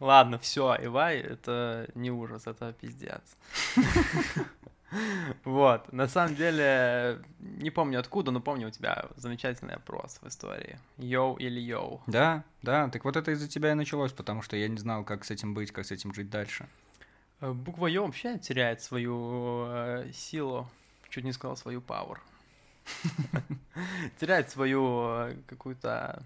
[0.00, 3.22] Ладно, все, EY это не ужас, это пиздец.
[5.44, 10.78] Вот, на самом деле, не помню откуда, но помню у тебя замечательный опрос в истории.
[10.96, 12.02] Йоу или йоу.
[12.06, 15.24] Да, да, так вот это из-за тебя и началось, потому что я не знал, как
[15.24, 16.66] с этим быть, как с этим жить дальше.
[17.40, 20.68] Э, буква Йо вообще теряет свою э, силу,
[21.10, 22.18] чуть не сказал свою power.
[24.20, 26.24] Теряет свою э, какую-то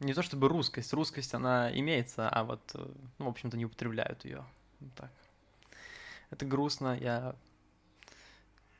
[0.00, 2.86] не то чтобы русскость, русскость она имеется, а вот, э,
[3.18, 4.44] ну, в общем-то, не употребляют ее.
[4.96, 5.10] Так.
[6.30, 6.96] Это грустно.
[6.98, 7.34] Я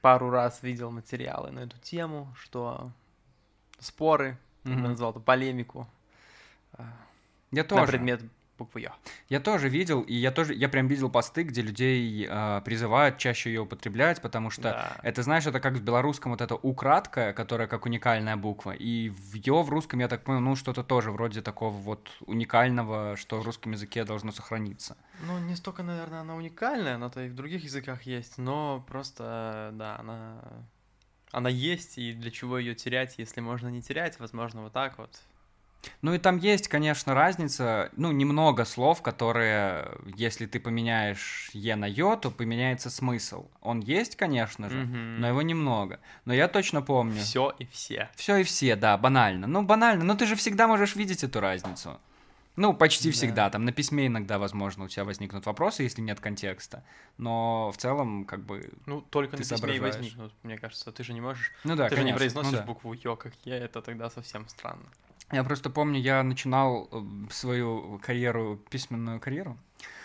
[0.00, 2.90] пару раз видел материалы на эту тему, что
[3.78, 4.72] споры, mm-hmm.
[4.72, 5.86] я назвал это полемику.
[6.74, 6.84] Э,
[7.50, 7.82] я тоже.
[7.82, 8.22] На предмет
[8.60, 8.94] букву Я.
[9.28, 13.50] Я тоже видел, и я тоже, я прям видел посты, где людей э, призывают чаще
[13.50, 14.96] ее употреблять, потому что да.
[15.02, 19.34] это, знаешь, это как в белорусском вот это украткое, которое как уникальная буква, и в
[19.34, 23.44] ее в русском, я так понял, ну что-то тоже вроде такого вот уникального, что в
[23.44, 24.96] русском языке должно сохраниться.
[25.26, 29.96] Ну, не столько, наверное, она уникальная, она-то и в других языках есть, но просто, да,
[29.98, 30.40] она
[31.32, 35.20] она есть, и для чего ее терять, если можно не терять, возможно, вот так вот.
[36.02, 41.86] Ну и там есть, конечно, разница, ну, немного слов, которые, если ты поменяешь «е» на
[41.86, 43.48] «ё», то поменяется смысл.
[43.60, 45.18] Он есть, конечно же, mm-hmm.
[45.18, 46.00] но его немного.
[46.24, 47.20] Но я точно помню.
[47.20, 48.08] Все и все.
[48.14, 49.46] Все и все, да, банально.
[49.46, 51.98] Ну, банально, но ты же всегда можешь видеть эту разницу.
[52.56, 53.12] Ну, почти да.
[53.12, 53.50] всегда.
[53.50, 56.84] Там на письме иногда, возможно, у тебя возникнут вопросы, если нет контекста.
[57.16, 58.70] Но в целом, как бы.
[58.86, 60.92] Ну, только на письме и возникнут, мне кажется.
[60.92, 61.52] Ты же не можешь.
[61.64, 61.96] Ну да, Ты конечно.
[61.96, 62.64] же не произносишь ну, да.
[62.64, 64.84] букву Ё, как я, это тогда совсем странно.
[65.32, 69.56] Я просто помню, я начинал э, свою карьеру, письменную карьеру.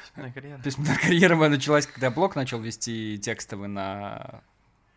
[0.04, 0.62] Письменная карьера.
[0.62, 4.42] Письменная карьера моя началась, когда я блог начал вести текстовый на...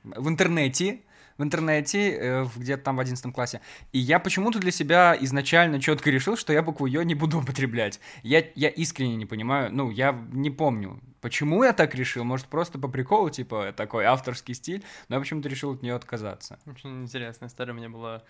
[0.04, 1.00] в интернете
[1.38, 3.60] в интернете, э, где-то там в 11 классе.
[3.92, 8.00] И я почему-то для себя изначально четко решил, что я букву Ё не буду употреблять.
[8.22, 12.24] Я, я искренне не понимаю, ну, я не помню, почему я так решил.
[12.24, 16.58] Может, просто по приколу, типа, такой авторский стиль, но я почему-то решил от нее отказаться.
[16.66, 17.72] Очень интересная история.
[17.72, 18.24] У меня была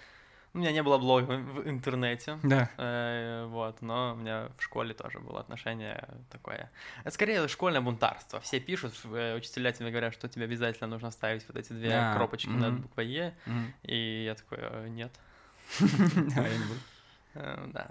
[0.55, 2.39] у меня не было блога в интернете.
[2.43, 2.71] Да.
[2.79, 6.71] Э, вот, но у меня в школе тоже было отношение такое.
[7.01, 8.41] Это скорее школьное бунтарство.
[8.41, 12.15] Все пишут, э, учителя тебе говорят, что тебе обязательно нужно ставить вот эти две да.
[12.15, 12.59] кропочки mm-hmm.
[12.59, 13.35] над буквой Е.
[13.47, 13.73] Mm-hmm.
[13.83, 15.13] И я такой, «Э, нет.
[17.35, 17.91] Э, да.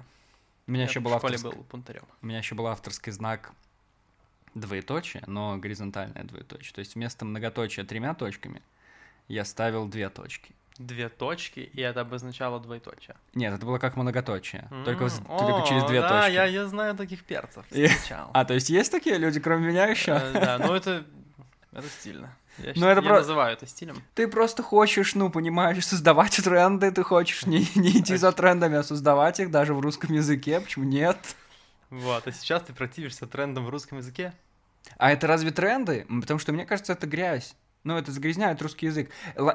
[0.65, 2.03] У меня еще был в школе был бунтарем.
[2.21, 3.53] У меня еще был авторский знак
[4.55, 6.73] двоеточие, но горизонтальное двоеточие.
[6.73, 8.61] То есть вместо многоточия тремя точками
[9.27, 13.15] я ставил две точки две точки, и это обозначало двоеточие.
[13.33, 14.85] Нет, это было как многоточие, mm-hmm.
[14.85, 16.33] только, О, только через две да, точки.
[16.33, 17.65] Я, я знаю таких перцев.
[17.65, 18.29] Встречал.
[18.33, 20.11] А, то есть есть такие люди, кроме меня еще?
[20.11, 21.05] Э, да, ну это,
[21.71, 22.35] это стильно.
[22.59, 23.17] Я, ну, это я про...
[23.17, 24.01] называю это стилем.
[24.15, 28.83] Ты просто хочешь, ну, понимаешь, создавать тренды, ты хочешь не, не идти за трендами, а
[28.83, 31.17] создавать их даже в русском языке, почему нет?
[31.89, 34.33] Вот, а сейчас ты противишься трендам в русском языке?
[34.97, 36.05] А это разве тренды?
[36.21, 37.55] Потому что мне кажется, это грязь.
[37.88, 39.10] Ну, это загрязняет русский язык.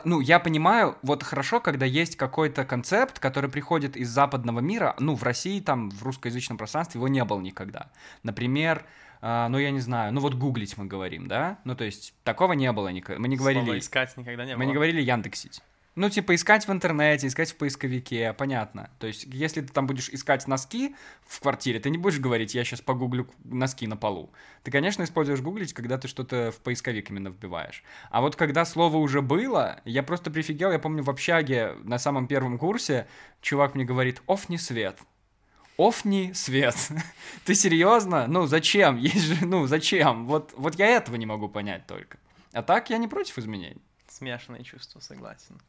[0.04, 4.96] Ну, я понимаю, вот хорошо, когда есть какой-то концепт, который приходит из западного мира.
[4.98, 7.90] Ну, в России, там, в русскоязычном пространстве его не было никогда.
[8.22, 8.84] Например,
[9.24, 11.60] Uh, ну, я не знаю, ну вот гуглить мы говорим, да?
[11.62, 13.20] Ну, то есть, такого не было никогда.
[13.20, 13.62] Мы не говорили...
[13.62, 14.58] Слово искать никогда не было.
[14.58, 15.62] Мы не говорили Яндексить.
[15.94, 18.90] Ну, типа, искать в интернете, искать в поисковике, понятно.
[18.98, 22.64] То есть, если ты там будешь искать носки в квартире, ты не будешь говорить, я
[22.64, 24.32] сейчас погуглю носки на полу.
[24.62, 27.84] Ты, конечно, используешь гуглить, когда ты что-то в поисковик именно вбиваешь.
[28.10, 32.26] А вот когда слово уже было, я просто прифигел, я помню в общаге на самом
[32.26, 33.06] первом курсе
[33.42, 34.98] чувак мне говорит, офни свет.
[35.76, 36.76] Офни свет.
[37.44, 38.26] ты серьезно?
[38.28, 38.96] Ну, зачем?
[38.96, 40.26] Есть же, ну, зачем?
[40.26, 42.16] Вот, вот я этого не могу понять только.
[42.52, 43.82] А так я не против изменений.
[44.08, 45.60] Смешанные чувства, согласен.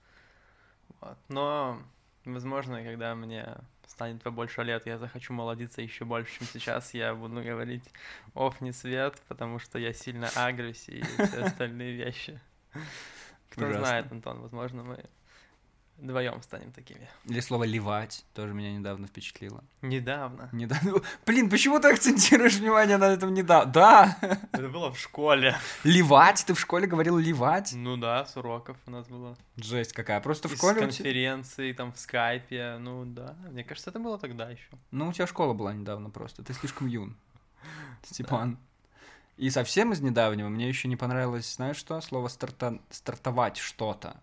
[1.04, 1.18] Вот.
[1.28, 1.82] Но,
[2.26, 7.44] возможно, когда мне станет побольше лет, я захочу молодиться еще больше, чем сейчас, я буду
[7.44, 7.84] говорить
[8.34, 12.40] «оф, не свет», потому что я сильно агрюсь и все остальные вещи.
[13.50, 13.86] Кто Ужасно.
[13.86, 15.06] знает, Антон, возможно, мы
[16.04, 17.10] Вдвоем станем такими.
[17.24, 19.64] Или слово ливать тоже меня недавно впечатлило.
[19.82, 20.50] Недавно.
[20.52, 21.02] Недавно.
[21.26, 23.72] Блин, почему ты акцентируешь внимание на этом недавно?
[23.72, 24.18] Да.
[24.52, 25.56] Это было в школе.
[25.86, 26.44] Ливать?
[26.46, 27.72] Ты в школе говорил ливать?
[27.74, 29.38] Ну да, с уроков у нас было.
[29.56, 30.20] Жесть какая.
[30.20, 30.76] Просто в школе.
[30.76, 32.76] С конференции, там в скайпе.
[32.82, 33.38] Ну да.
[33.50, 34.68] Мне кажется, это было тогда еще.
[34.92, 36.44] Ну, у тебя школа была недавно просто.
[36.44, 37.16] Ты слишком юн.
[38.04, 38.60] Степан.
[39.38, 42.02] И совсем из недавнего мне еще не понравилось, знаешь что?
[42.02, 42.82] Слово старта...
[42.90, 44.18] стартовать что-то.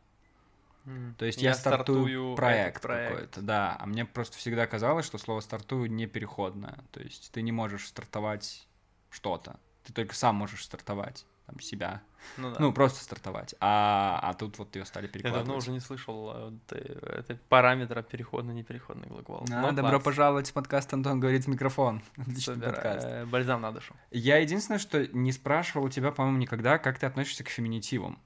[1.19, 3.13] То есть я, я стартую проект, проект.
[3.13, 3.77] какой-то, да.
[3.79, 6.79] А мне просто всегда казалось, что слово стартую не переходное.
[6.91, 8.67] То есть ты не можешь стартовать
[9.11, 9.59] что-то.
[9.85, 11.27] Ты только сам можешь стартовать.
[11.47, 12.03] там, себя.
[12.37, 12.57] Ну, да.
[12.61, 13.55] Ну, просто стартовать.
[13.61, 15.47] А, а тут вот ее стали Я перекладывать.
[15.47, 19.45] давно уже не слышал э, вот, э, это параметра переходный-непереходный глагол.
[19.51, 20.03] А, Но добро класс.
[20.05, 22.03] пожаловать в подкаст «Антон говорит в микрофон».
[22.17, 23.07] Отличный Супер, подкаст.
[23.07, 23.95] э, Бальзам на душу.
[24.11, 28.21] Я единственное, что не спрашивал у тебя, по-моему, никогда, как ты относишься к феминитивам.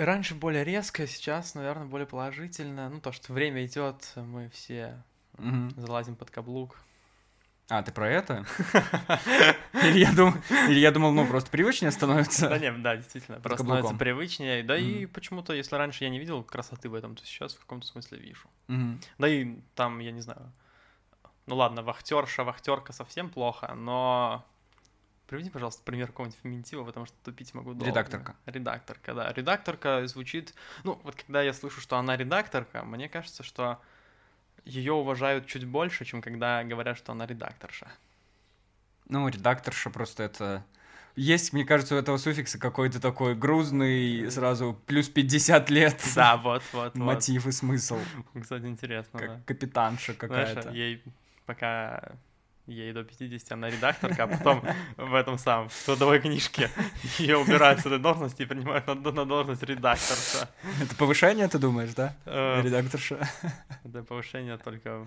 [0.00, 2.88] Раньше более резко, сейчас, наверное, более положительно.
[2.88, 5.02] Ну, то, что время идет, мы все
[5.36, 5.74] Мгм.
[5.76, 6.80] залазим под каблук.
[7.68, 8.46] А, ты про это?
[9.74, 10.32] Или я думал,
[10.68, 12.58] или я думал, ну, просто привычнее Да становится.
[12.58, 13.82] нет, да, действительно, просто каблуком.
[13.82, 14.62] становится привычнее.
[14.62, 15.12] Да и Мгм.
[15.12, 18.48] почему-то, если раньше я не видел красоты в этом, то сейчас в каком-то смысле вижу.
[18.68, 18.98] Мгм.
[19.18, 20.50] Да и там, я не знаю,
[21.44, 24.46] ну ладно, вахтерша, вахтерка совсем плохо, но
[25.30, 27.86] приведи, пожалуйста, пример какого-нибудь феминитива, потому что тупить могу долго.
[27.86, 28.34] Редакторка.
[28.46, 29.32] Редакторка, да.
[29.32, 30.54] Редакторка звучит...
[30.82, 33.80] Ну, вот когда я слышу, что она редакторка, мне кажется, что
[34.64, 37.86] ее уважают чуть больше, чем когда говорят, что она редакторша.
[39.06, 40.64] Ну, редакторша просто это...
[41.16, 46.00] Есть, мне кажется, у этого суффикса какой-то такой грузный, сразу плюс 50 лет.
[46.14, 46.94] Да, вот, вот, вот.
[46.96, 47.98] Мотив и смысл.
[48.40, 49.26] Кстати, интересно, да.
[49.26, 50.70] Как капитанша Знаешь, какая-то.
[50.70, 51.02] ей
[51.46, 52.12] пока
[52.70, 54.62] ей до 50, она редакторка, а потом
[54.96, 56.70] в этом самом, в трудовой книжке
[57.18, 60.48] ее убирают с этой должности и принимают на, на должность редакторша.
[60.82, 62.14] Это повышение, ты думаешь, да?
[62.26, 63.18] Э, Редакторша.
[63.84, 65.04] Это повышение только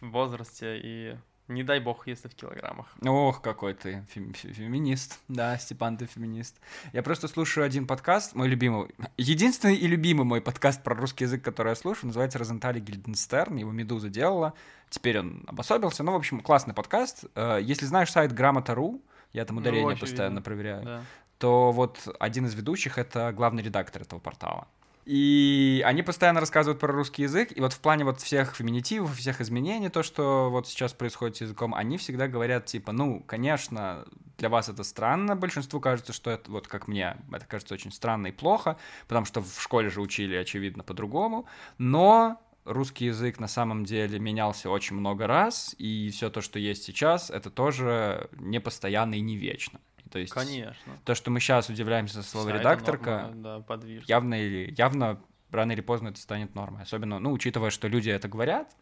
[0.00, 1.16] в возрасте и
[1.48, 2.86] не дай бог, если в килограммах.
[3.04, 5.18] Ох, какой ты фем- фе- феминист.
[5.28, 6.56] Да, Степан, ты феминист.
[6.92, 8.88] Я просто слушаю один подкаст, мой любимый.
[9.18, 13.56] Единственный и любимый мой подкаст про русский язык, который я слушаю, называется «Розентали Гильденстерн».
[13.56, 14.54] Его «Медуза» делала.
[14.88, 16.02] Теперь он обособился.
[16.02, 17.24] Ну, в общем, классный подкаст.
[17.34, 20.06] Э, Если знаешь сайт Грамота.ру, я там Ну, ударение очевидно.
[20.06, 21.02] постоянно проверяю, Да.
[21.38, 24.66] то вот один из ведущих— это главный редактор этого портала.
[25.04, 29.40] И они постоянно рассказывают про русский язык, и вот в плане вот всех феминитивов, всех
[29.40, 34.06] изменений, то, что вот сейчас происходит с языком, они всегда говорят, типа, ну, конечно,
[34.38, 38.28] для вас это странно, большинству кажется, что это, вот как мне, это кажется очень странно
[38.28, 41.46] и плохо, потому что в школе же учили, очевидно, по-другому,
[41.76, 46.82] но русский язык на самом деле менялся очень много раз, и все то, что есть
[46.82, 49.80] сейчас, это тоже не постоянно и не вечно.
[50.14, 50.96] То есть Конечно.
[51.04, 55.20] то, что мы сейчас удивляемся со слово Вся эта редакторка, норма, Да, явно или явно
[55.50, 56.82] рано или поздно это станет нормой.
[56.82, 58.76] Особенно, ну, учитывая, что люди это говорят,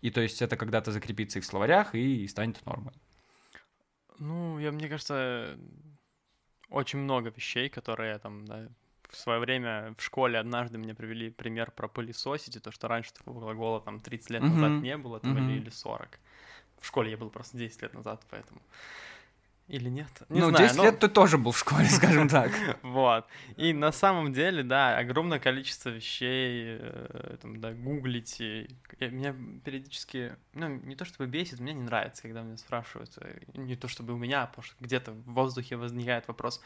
[0.00, 2.94] и то есть это когда-то закрепится и в словарях, и станет нормой.
[4.18, 5.56] Ну, я, мне кажется,
[6.68, 8.66] очень много вещей, которые там, да,
[9.08, 13.12] в свое время в школе однажды мне привели пример про пылесосить, и то, что раньше
[13.12, 14.82] такого глагола там 30 лет назад Мгм.
[14.82, 15.48] не было, там, Мгм.
[15.48, 16.18] или, или 40.
[16.80, 18.60] В школе я был просто 10 лет назад, поэтому...
[19.72, 20.08] Или нет?
[20.28, 22.52] Не ну, знаю, 10 но- лет ты тоже был в школе, скажем так.
[22.82, 23.26] Вот.
[23.56, 28.68] И на самом деле, да, огромное количество вещей, э, там, да, гуглите.
[29.00, 33.40] Я- меня периодически, ну, не то чтобы бесит, мне не нравится, когда меня спрашивают, э,
[33.54, 36.60] не то чтобы у меня, потому что где-то в воздухе возникает вопрос,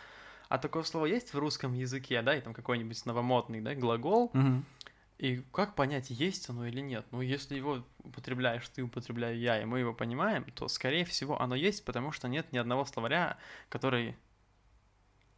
[0.48, 4.64] а такое слово есть в русском языке, да, и там какой-нибудь новомодный, да, глагол, Мгм.
[5.19, 7.07] И как понять, есть оно или нет?
[7.11, 11.55] Ну, если его употребляешь ты, употребляю я, и мы его понимаем, то, скорее всего, оно
[11.55, 13.39] есть, потому что нет ни одного словаря,
[13.71, 14.14] который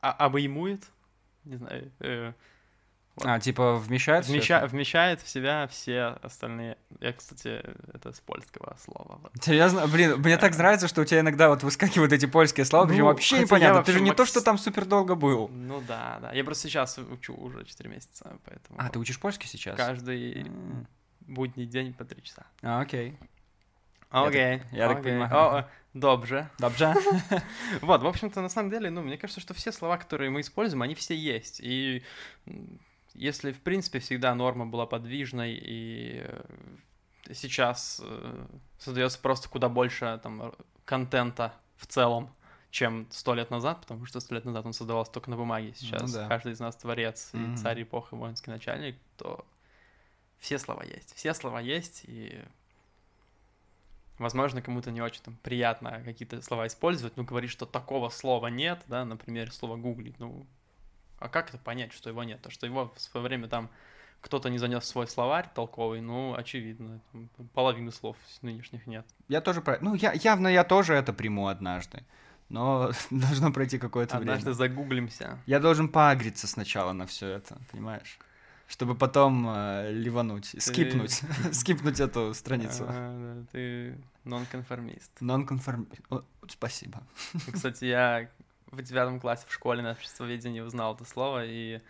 [0.01, 0.85] а- обоймует,
[1.45, 2.33] не знаю, э,
[3.25, 6.77] А, типа вмещает вмеща- вмещает в себя все остальные.
[7.01, 7.63] Я, кстати,
[7.93, 9.21] это с польского слова.
[9.23, 9.33] вот.
[9.43, 9.87] Серьезно?
[9.87, 13.07] Блин, мне так нравится, что у тебя иногда вот выскакивают эти польские слова, причем Ну,
[13.07, 13.75] вообще хотя я непонятно.
[13.75, 15.49] Ты вообще же не то, макс- что там супер долго был.
[15.49, 16.33] Ну да, да.
[16.33, 19.77] Я просто сейчас учу уже 4 месяца, поэтому А, ты учишь польский сейчас?
[19.77, 20.87] каждый М.
[21.21, 22.47] будний день по 3 часа.
[22.63, 23.17] А, окей.
[24.11, 25.67] Окей, я так понимаю.
[25.95, 26.49] Добже.
[26.59, 26.95] Добже.
[27.83, 30.83] Вот, в общем-то, на самом деле, ну, мне кажется, что все слова, которые мы используем,
[30.83, 31.61] они все есть.
[31.61, 32.03] И
[33.19, 36.43] если, в принципе, всегда норма была подвижной, и э,
[37.33, 38.47] сейчас э,
[38.79, 40.55] создается просто куда больше там
[40.85, 42.31] контента в целом,
[42.71, 45.75] чем сто лет назад, потому что сто лет назад он создавался только на бумаге.
[45.77, 46.29] Сейчас да.
[46.29, 47.55] каждый из нас творец, Мгм.
[47.55, 49.45] и царь эпохи, воинский начальник, то
[50.39, 51.15] все слова есть.
[51.15, 52.43] Все слова есть, и
[54.19, 58.83] Возможно, кому-то не очень там приятно какие-то слова использовать, но говорить, что такого слова нет,
[58.89, 60.45] да, например, слово гуглить, ну,
[61.19, 62.41] а как это понять, что его нет?
[62.43, 63.71] То, что его в свое время там
[64.21, 67.01] кто-то не занес свой словарь толковый, ну, очевидно,
[67.55, 69.07] половины слов нынешних нет.
[69.29, 69.79] Я тоже про...
[69.81, 72.03] Ну, я, явно я тоже это приму однажды.
[72.49, 74.57] Но должно пройти какое-то Однажды время.
[74.57, 75.39] загуглимся.
[75.47, 78.19] Я должен поагриться сначала на все это, понимаешь?
[78.67, 82.85] Чтобы потом э, ливануть, скипнуть, скипнуть эту страницу.
[82.87, 85.11] А, ты нонконформист.
[85.21, 85.89] Нонконформ...
[86.11, 87.03] О, Спасибо.
[87.53, 88.29] Кстати, я
[88.71, 91.81] в девятом классе в школе на обществоведении узнал это слово и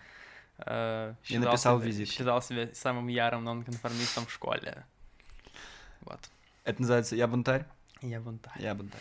[0.58, 2.08] э, считал, написал себя, визит.
[2.08, 4.84] считал себя самым ярым нонконформистом в школе.
[6.02, 6.20] Вот.
[6.64, 7.66] Это называется «Я бунтарь»?
[8.00, 8.62] Я бунтарь.
[8.62, 9.00] Я бунтарь.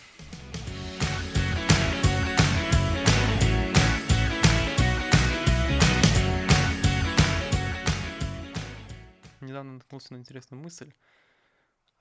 [9.41, 10.91] Недавно наткнулся на интересную мысль.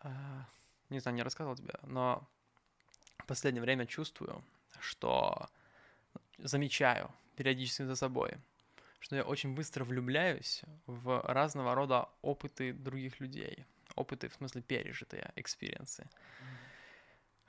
[0.00, 0.46] А,
[0.88, 2.26] не знаю, не рассказывал тебе, но
[3.18, 4.42] в последнее время чувствую,
[4.80, 5.48] что
[6.39, 8.32] замечаю периодически за собой,
[9.01, 13.64] что я очень быстро влюбляюсь в разного рода опыты других людей.
[13.95, 16.09] Опыты, в смысле, пережитые, experience ы.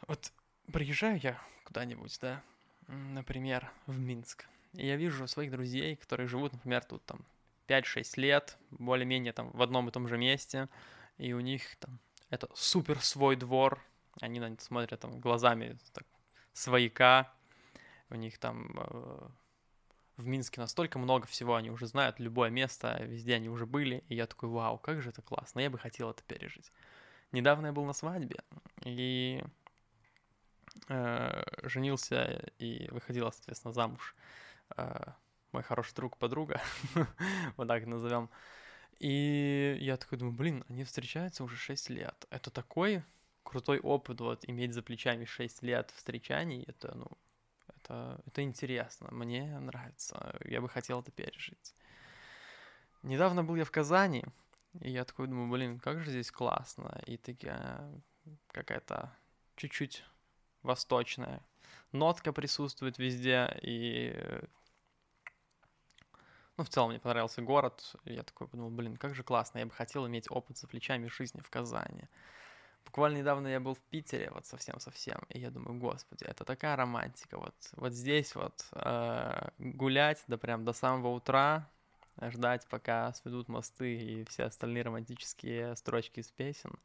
[0.07, 0.31] Вот
[0.71, 2.41] приезжаю я куда-нибудь, да,
[2.87, 7.25] например, в Минск, и я вижу своих друзей, которые живут, например, тут там
[7.67, 10.69] 5-6 лет, более-менее там в одном и том же месте,
[11.17, 13.83] и у них там это супер свой двор,
[14.21, 16.05] они на это смотрят там глазами так,
[16.53, 17.33] свояка,
[18.09, 19.29] у них там э,
[20.17, 24.15] в Минске настолько много всего, они уже знают любое место, везде они уже были, и
[24.15, 26.71] я такой, вау, как же это классно, я бы хотел это пережить.
[27.31, 28.39] Недавно я был на свадьбе,
[28.83, 29.43] и
[30.89, 34.15] э, женился и выходила, соответственно, замуж
[34.75, 35.11] э,
[35.51, 36.61] мой хороший друг, подруга,
[37.57, 38.29] вот так назовем.
[38.99, 42.25] И я такой думаю, блин, они встречаются уже 6 лет.
[42.31, 43.03] Это такой
[43.43, 47.07] крутой опыт, вот, иметь за плечами 6 лет встречаний, это, ну,
[47.87, 51.73] это, это интересно, мне нравится, я бы хотел это пережить.
[53.03, 54.25] Недавно был я в Казани,
[54.81, 57.89] и я такой думаю, блин, как же здесь классно, и такая
[58.47, 59.15] какая-то
[59.55, 60.03] чуть-чуть
[60.63, 61.41] восточная
[61.91, 64.13] нотка присутствует везде, и
[66.57, 69.71] ну, в целом мне понравился город, я такой подумал, блин, как же классно, я бы
[69.71, 72.05] хотел иметь опыт за плечами жизни в Казани.
[72.87, 77.37] Буквально недавно я был в Питере, вот совсем-совсем, и я думаю, господи, это такая романтика,
[77.37, 81.69] вот, вот здесь вот э, гулять, да прям до самого утра,
[82.21, 86.79] ждать, пока сведут мосты и все остальные романтические строчки из песен.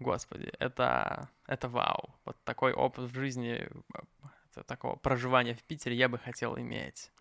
[0.00, 2.12] Господи, это, это вау.
[2.24, 3.70] Вот такой опыт в жизни,
[4.56, 7.12] э, такого проживания в Питере я бы хотел иметь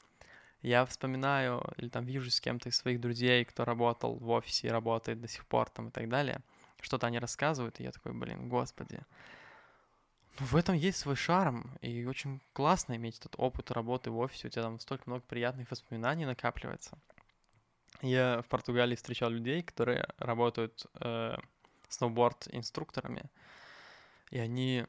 [0.61, 4.71] я вспоминаю или там вижу с кем-то из своих друзей, кто работал в офисе и
[4.71, 6.41] работает до сих пор там и так далее,
[6.81, 8.99] что-то они рассказывают, и я такой, блин, господи,
[10.39, 14.47] ну, в этом есть свой шарм, и очень классно иметь этот опыт работы в офисе,
[14.47, 16.97] у тебя там столько много приятных воспоминаний накапливается.
[18.01, 21.35] Я в Португалии встречал людей, которые работают э,
[21.89, 23.29] сноуборд-инструкторами,
[24.31, 24.85] и они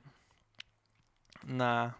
[1.42, 1.96] на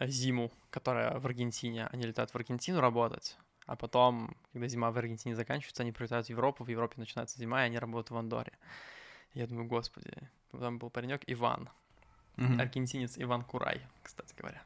[0.00, 3.36] зиму, которая в Аргентине, они летают в Аргентину работать,
[3.66, 7.62] а потом, когда зима в Аргентине заканчивается, они прилетают в Европу, в Европе начинается зима,
[7.62, 8.52] и они работают в Андоре.
[9.34, 10.12] Я думаю, господи,
[10.50, 11.70] там был паренек Иван,
[12.36, 12.60] mm-hmm.
[12.60, 14.62] аргентинец Иван Курай, кстати говоря.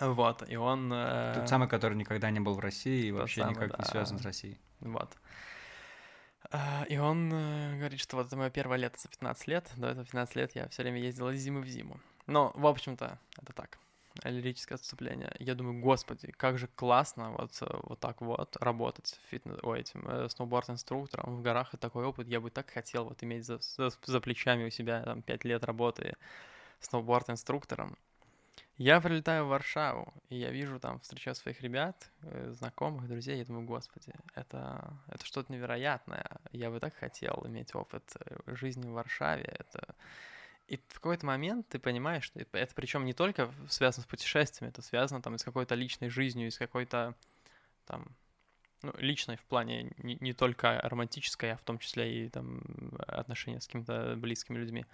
[0.00, 0.92] Вот, и он...
[0.92, 1.34] Э...
[1.34, 3.76] Тот самый, который никогда не был в России и вообще самый, никак да.
[3.78, 4.60] не связан с Россией.
[4.80, 5.16] Вот.
[6.52, 9.88] Э, и он э, говорит, что вот это мое первое лето за 15 лет, до
[9.88, 11.98] этого 15 лет я все время ездил из зимы в зиму.
[12.26, 13.78] Но, в общем-то, это так
[14.24, 15.34] лирическое отступление.
[15.38, 20.06] Я думаю, господи, как же классно вот, э, вот так вот работать фитнес, ой, этим
[20.08, 23.90] э, сноуборд-инструктором в горах, и такой опыт я бы так хотел вот иметь за, за,
[24.04, 26.14] за плечами у себя там пять лет работы
[26.80, 27.96] сноуборд-инструктором.
[28.78, 33.44] Я прилетаю в Варшаву, и я вижу там, встречаю своих ребят, э, знакомых, друзей, я
[33.44, 36.26] думаю, господи, это, это что-то невероятное.
[36.52, 38.04] Я бы так хотел иметь опыт
[38.46, 39.44] жизни в Варшаве.
[39.44, 39.94] Это,
[40.68, 44.82] и в какой-то момент ты понимаешь, что это причем не только связано с путешествиями, это
[44.82, 47.14] связано там с какой-то личной жизнью, с какой-то
[47.84, 48.16] там
[48.82, 52.62] ну, личной в плане не, не только романтической, а в том числе и там
[53.06, 54.86] отношения с какими-то близкими людьми.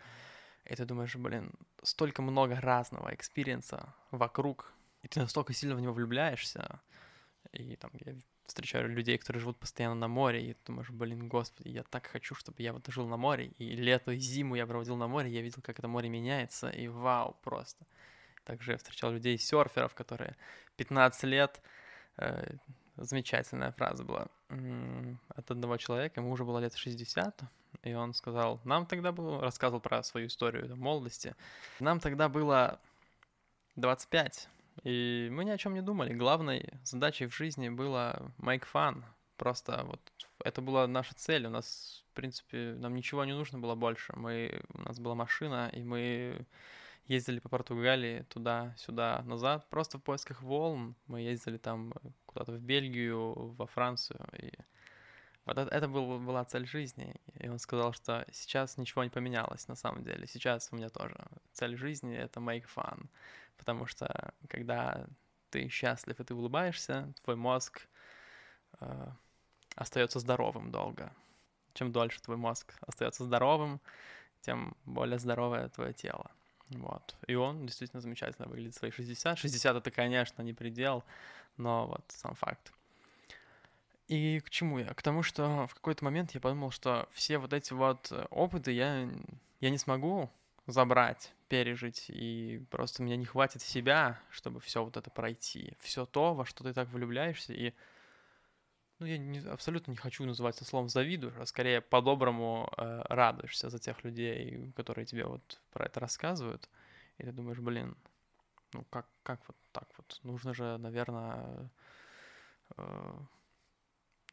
[0.65, 1.53] И ты думаешь, блин,
[1.83, 6.81] столько много разного experience а вокруг, и ты настолько сильно в него влюбляешься.
[7.53, 8.15] И там я
[8.47, 12.63] встречаю людей, которые живут постоянно на море, и думаешь, блин, господи, я так хочу, чтобы
[12.63, 15.63] я вот жил на море, и лето, и зиму я проводил на море, я видел,
[15.63, 17.87] как это море меняется, и вау, просто.
[18.45, 20.37] Также я встречал людей, серферов, которые
[20.77, 21.63] 15 лет,
[22.19, 22.57] э,
[22.97, 24.27] замечательная фраза была.
[25.29, 27.43] От одного человека, ему уже было лет 60,
[27.83, 31.35] и он сказал, нам тогда было, рассказывал про свою историю молодости,
[31.81, 32.81] нам тогда было
[33.77, 34.49] 25,
[34.83, 36.15] и мы ни о чем не думали.
[36.15, 39.03] Главной задачей в жизни было make fun.
[39.37, 40.01] Просто вот
[40.45, 41.47] это была наша цель.
[41.47, 44.13] У нас, в принципе, нам ничего не нужно было больше.
[44.17, 46.47] Мы, у нас была машина, и мы
[47.07, 50.95] ездили по Португалии туда-сюда, назад, просто в поисках волн.
[51.07, 51.93] Мы ездили там
[52.27, 54.21] куда-то в Бельгию, во Францию.
[54.39, 54.53] И
[55.45, 57.15] вот это, это был, была цель жизни.
[57.41, 60.27] И он сказал, что сейчас ничего не поменялось на самом деле.
[60.27, 61.17] Сейчас у меня тоже
[61.53, 63.09] цель жизни— это make fun
[63.57, 65.07] потому что когда
[65.51, 67.87] ты счастлив и ты улыбаешься, твой мозг
[68.81, 69.07] э,
[69.77, 71.13] остается здоровым долго.
[71.75, 73.81] Чем дольше твой мозг остается здоровым,
[74.41, 76.31] тем более здоровое твое тело.
[76.71, 77.17] Вот.
[77.27, 79.39] И он действительно замечательно выглядит свои 60.
[79.39, 81.05] 60 это, конечно, не предел,
[81.57, 82.73] но вот сам факт.
[84.09, 84.93] И к чему я?
[84.95, 88.73] К тому, что в какой-то момент я подумал, что все вот эти вот э, опыты
[88.73, 89.09] я,
[89.61, 90.31] я не смогу
[90.67, 95.77] забрать, пережить, и просто мне не хватит себя, чтобы все вот это пройти.
[95.81, 97.73] Все то, во что ты так влюбляешься, и
[98.99, 103.69] ну, я не, абсолютно не хочу называть это словом завидуешь, а скорее по-доброму э, радуешься
[103.69, 106.69] за тех людей, которые тебе вот про это рассказывают,
[107.19, 107.97] и ты думаешь, блин,
[108.73, 110.21] ну как, как вот так вот?
[110.23, 111.69] Нужно же, наверное,
[112.77, 113.19] э,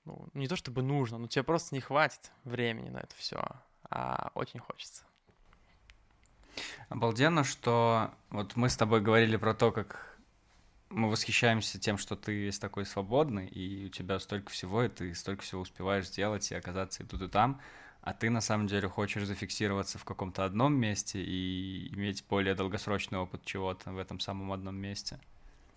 [0.05, 3.43] ну, не то чтобы нужно, но тебе просто не хватит времени на это все,
[3.89, 5.08] а очень хочется.
[6.89, 10.17] Обалденно, что вот мы с тобой говорили про то, как
[10.89, 15.13] мы восхищаемся тем, что ты весь такой свободный, и у тебя столько всего, и ты
[15.13, 17.61] столько всего успеваешь сделать и оказаться и тут, и там,
[18.01, 23.19] а ты на самом деле хочешь зафиксироваться в каком-то одном месте и иметь более долгосрочный
[23.19, 25.19] опыт чего-то в этом самом одном месте.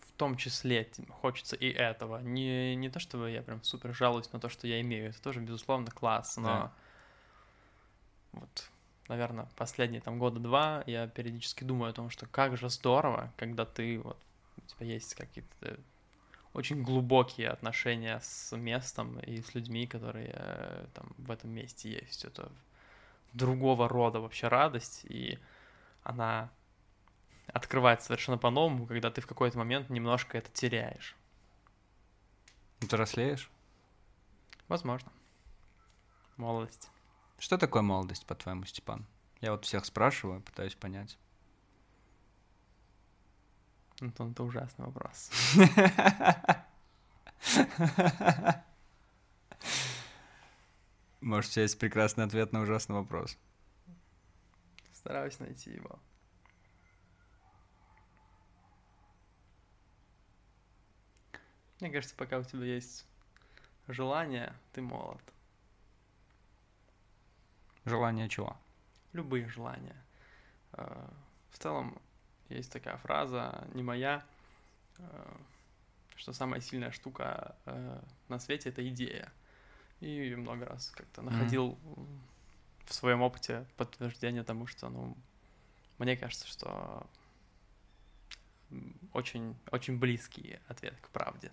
[0.06, 0.88] В том числе
[1.20, 2.20] хочется и этого.
[2.20, 5.40] Не, не то, чтобы я прям супер жалуюсь на то, что я имею, это тоже,
[5.40, 6.72] безусловно, класс, но да.
[8.32, 8.70] вот
[9.08, 13.64] наверное, последние там года два я периодически думаю о том, что как же здорово, когда
[13.64, 14.18] ты вот
[14.56, 15.78] у тебя есть какие-то
[16.54, 22.24] очень глубокие отношения с местом и с людьми, которые э, там в этом месте есть.
[22.24, 22.52] Это
[23.32, 25.38] другого рода вообще радость, и
[26.02, 26.50] она
[27.46, 31.16] открывается совершенно по-новому, когда ты в какой-то момент немножко это теряешь.
[32.80, 33.50] Взрослеешь?
[34.68, 35.10] Возможно.
[36.36, 36.91] Молодость.
[37.42, 39.04] Что такое молодость, по-твоему, Степан?
[39.40, 41.18] Я вот всех спрашиваю, пытаюсь понять.
[44.00, 45.28] Антон, это ужасный вопрос.
[51.20, 53.36] Может, у тебя есть прекрасный ответ на ужасный вопрос?
[54.92, 55.98] Стараюсь найти его.
[61.80, 63.04] Мне кажется, пока у тебя есть
[63.88, 65.20] желание, ты молод.
[67.84, 68.56] Желание чего?
[69.12, 69.96] Любые желания.
[70.72, 71.08] Э,
[71.50, 72.00] в целом
[72.48, 74.24] есть такая фраза, не моя,
[74.98, 75.36] э,
[76.16, 79.32] что самая сильная штука э, на свете это идея.
[80.00, 82.18] И много раз как-то находил mm.
[82.86, 85.16] в своем опыте подтверждение тому, что, ну,
[85.98, 87.06] мне кажется, что
[89.12, 91.52] очень, очень близкий ответ к правде.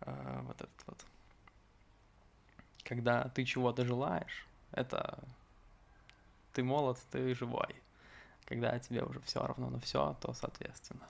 [0.00, 1.04] Вот этот вот.
[2.84, 5.18] Когда ты чего-то желаешь, это
[6.52, 7.74] ты молод, ты живой.
[8.44, 11.06] Когда тебе уже все равно на все, то соответственно.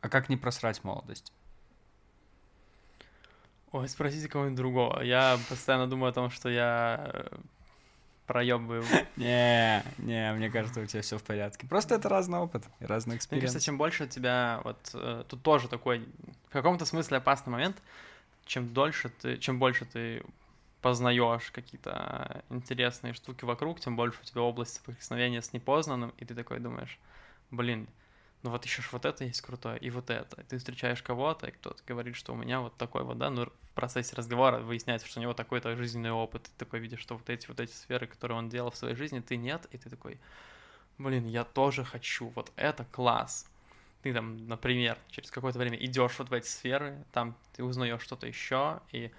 [0.00, 1.32] А как не просрать молодость?
[3.72, 5.00] Ой, спросите кого-нибудь другого.
[5.02, 7.38] Я постоянно думаю о том, что я э,
[8.26, 8.82] проебываю.
[9.16, 11.68] Не, не, мне кажется, у тебя все в порядке.
[11.68, 13.42] Просто это разный опыт и разный experience.
[13.42, 16.08] Мне кажется, чем больше у тебя, вот э, тут тоже такой,
[16.48, 17.80] в каком-то смысле опасный момент,
[18.44, 20.24] чем дольше ты, чем больше ты
[20.80, 26.34] познаешь какие-то интересные штуки вокруг, тем больше у тебя область соприкосновения с непознанным, и ты
[26.34, 26.98] такой думаешь,
[27.50, 27.88] блин,
[28.42, 30.40] ну вот еще ж вот это есть крутое, и вот это.
[30.40, 33.46] И ты встречаешь кого-то, и кто-то говорит, что у меня вот такой вот, да, ну
[33.46, 37.16] в процессе разговора выясняется, что у него такой-то жизненный опыт, и ты такой видишь, что
[37.16, 39.90] вот эти вот эти сферы, которые он делал в своей жизни, ты нет, и ты
[39.90, 40.18] такой,
[40.96, 43.46] блин, я тоже хочу, вот это класс.
[44.02, 48.26] Ты там, например, через какое-то время идешь вот в эти сферы, там ты узнаешь что-то
[48.26, 49.12] еще, и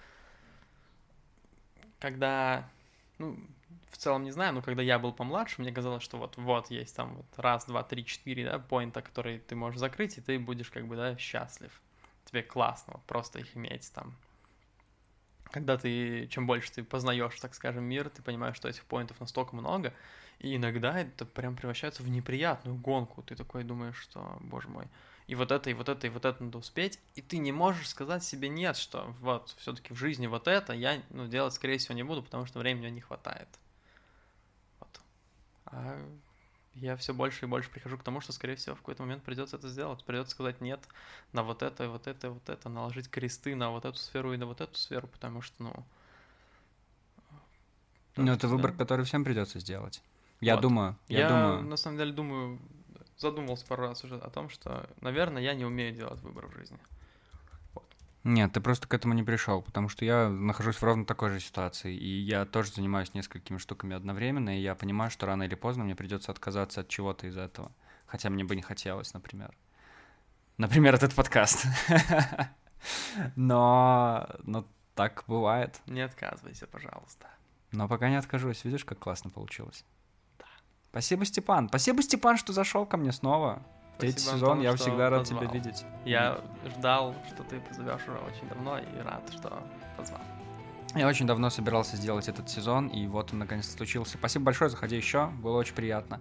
[2.02, 2.68] когда,
[3.20, 3.40] ну,
[3.90, 6.96] в целом не знаю, но когда я был помладше, мне казалось, что вот, вот есть
[6.96, 10.72] там вот раз, два, три, четыре, да, поинта, которые ты можешь закрыть, и ты будешь
[10.72, 11.72] как бы, да, счастлив.
[12.26, 14.16] Тебе классно вот просто их иметь там.
[15.52, 19.56] Когда ты, чем больше ты познаешь, так скажем, мир, ты понимаешь, что этих поинтов настолько
[19.56, 19.94] много,
[20.40, 23.22] и иногда это прям превращается в неприятную гонку.
[23.22, 24.88] Ты такой думаешь, что, боже мой,
[25.32, 27.88] и вот это, и вот это, и вот это надо успеть, и ты не можешь
[27.88, 31.96] сказать себе нет, что вот все-таки в жизни вот это я ну, делать, скорее всего,
[31.96, 33.48] не буду, потому что времени не хватает.
[34.82, 35.02] Вот.
[35.68, 36.06] А
[36.74, 39.56] я все больше и больше прихожу к тому, что, скорее всего, в какой-то момент придется
[39.56, 40.04] это сделать.
[40.04, 40.82] Придется сказать нет
[41.32, 44.34] на вот это, и вот это, и вот это, наложить кресты на вот эту сферу
[44.34, 45.86] и на вот эту сферу, потому что, ну...
[48.18, 50.02] Ну, это выбор, который всем придется сделать.
[50.42, 50.62] Я вот.
[50.62, 51.62] думаю, я, я думаю.
[51.62, 52.60] на самом деле думаю,
[53.22, 56.78] задумывался пару раз уже о том, что, наверное, я не умею делать выбор в жизни.
[57.74, 57.86] Вот.
[58.24, 61.40] Нет, ты просто к этому не пришел, потому что я нахожусь в ровно такой же
[61.40, 65.84] ситуации, и я тоже занимаюсь несколькими штуками одновременно, и я понимаю, что рано или поздно
[65.84, 67.72] мне придется отказаться от чего-то из этого,
[68.06, 69.56] хотя мне бы не хотелось, например.
[70.58, 71.66] Например, этот подкаст.
[73.36, 74.66] Но, но
[74.96, 75.80] так бывает.
[75.86, 77.28] Не отказывайся, пожалуйста.
[77.72, 78.64] Но пока не откажусь.
[78.64, 79.86] Видишь, как классно получилось?
[80.92, 81.70] Спасибо, Степан.
[81.70, 83.62] Спасибо, Степан, что зашел ко мне снова.
[83.98, 85.42] Третий Спасибо, сезон, Антон, я всегда рад позвал.
[85.42, 85.86] тебя видеть.
[86.06, 89.64] Я ждал, что ты позовешь уже очень давно и рад, что
[89.96, 90.22] позвал.
[90.94, 94.18] Я очень давно собирался сделать этот сезон, и вот он наконец случился.
[94.18, 96.20] Спасибо большое, заходи еще, было очень приятно.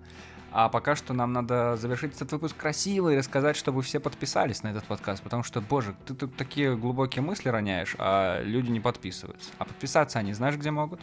[0.53, 4.69] А пока что нам надо завершить этот выпуск красиво и рассказать, чтобы все подписались на
[4.69, 9.51] этот подкаст, потому что, боже, ты тут такие глубокие мысли роняешь, а люди не подписываются.
[9.59, 11.01] А подписаться они знаешь, где могут?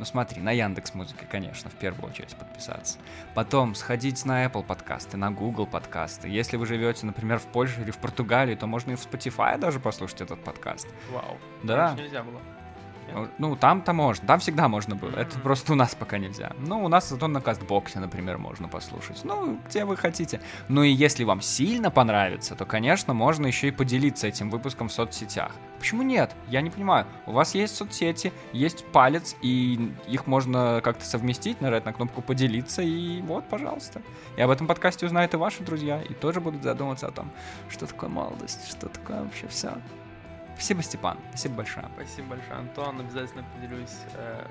[0.00, 2.96] Ну смотри, на Яндекс Музыке, конечно, в первую очередь подписаться.
[3.34, 6.26] Потом сходить на Apple подкасты, на Google подкасты.
[6.26, 9.78] Если вы живете, например, в Польше или в Португалии, то можно и в Spotify даже
[9.78, 10.88] послушать этот подкаст.
[11.10, 11.36] Вау.
[11.64, 11.76] Да.
[11.76, 12.40] Раньше нельзя было.
[13.38, 15.16] Ну, там-то можно, там всегда можно было.
[15.16, 16.52] Это просто у нас пока нельзя.
[16.58, 19.20] Ну, у нас зато на кастбоксе, например, можно послушать.
[19.24, 20.40] Ну, где вы хотите.
[20.68, 24.92] Ну и если вам сильно понравится, то, конечно, можно еще и поделиться этим выпуском в
[24.92, 25.52] соцсетях.
[25.78, 26.34] Почему нет?
[26.48, 27.06] Я не понимаю.
[27.26, 32.82] У вас есть соцсети, есть палец, и их можно как-то совместить, нажать на кнопку поделиться,
[32.82, 34.02] и вот, пожалуйста.
[34.36, 37.30] И об этом подкасте узнают и ваши друзья, и тоже будут задумываться о том,
[37.70, 39.72] что такое молодость, что такое вообще все.
[40.60, 41.16] Спасибо, Степан.
[41.30, 41.88] Спасибо большое.
[41.94, 43.00] Спасибо большое, Антон.
[43.00, 44.46] Обязательно поделюсь э,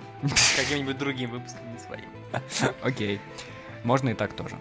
[0.56, 2.10] каким-нибудь другим выпуском, не своим.
[2.82, 3.22] Окей.
[3.84, 4.56] Можно и так тоже.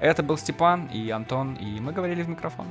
[0.00, 2.66] Это был Степан и Антон, и мы говорили в микрофон.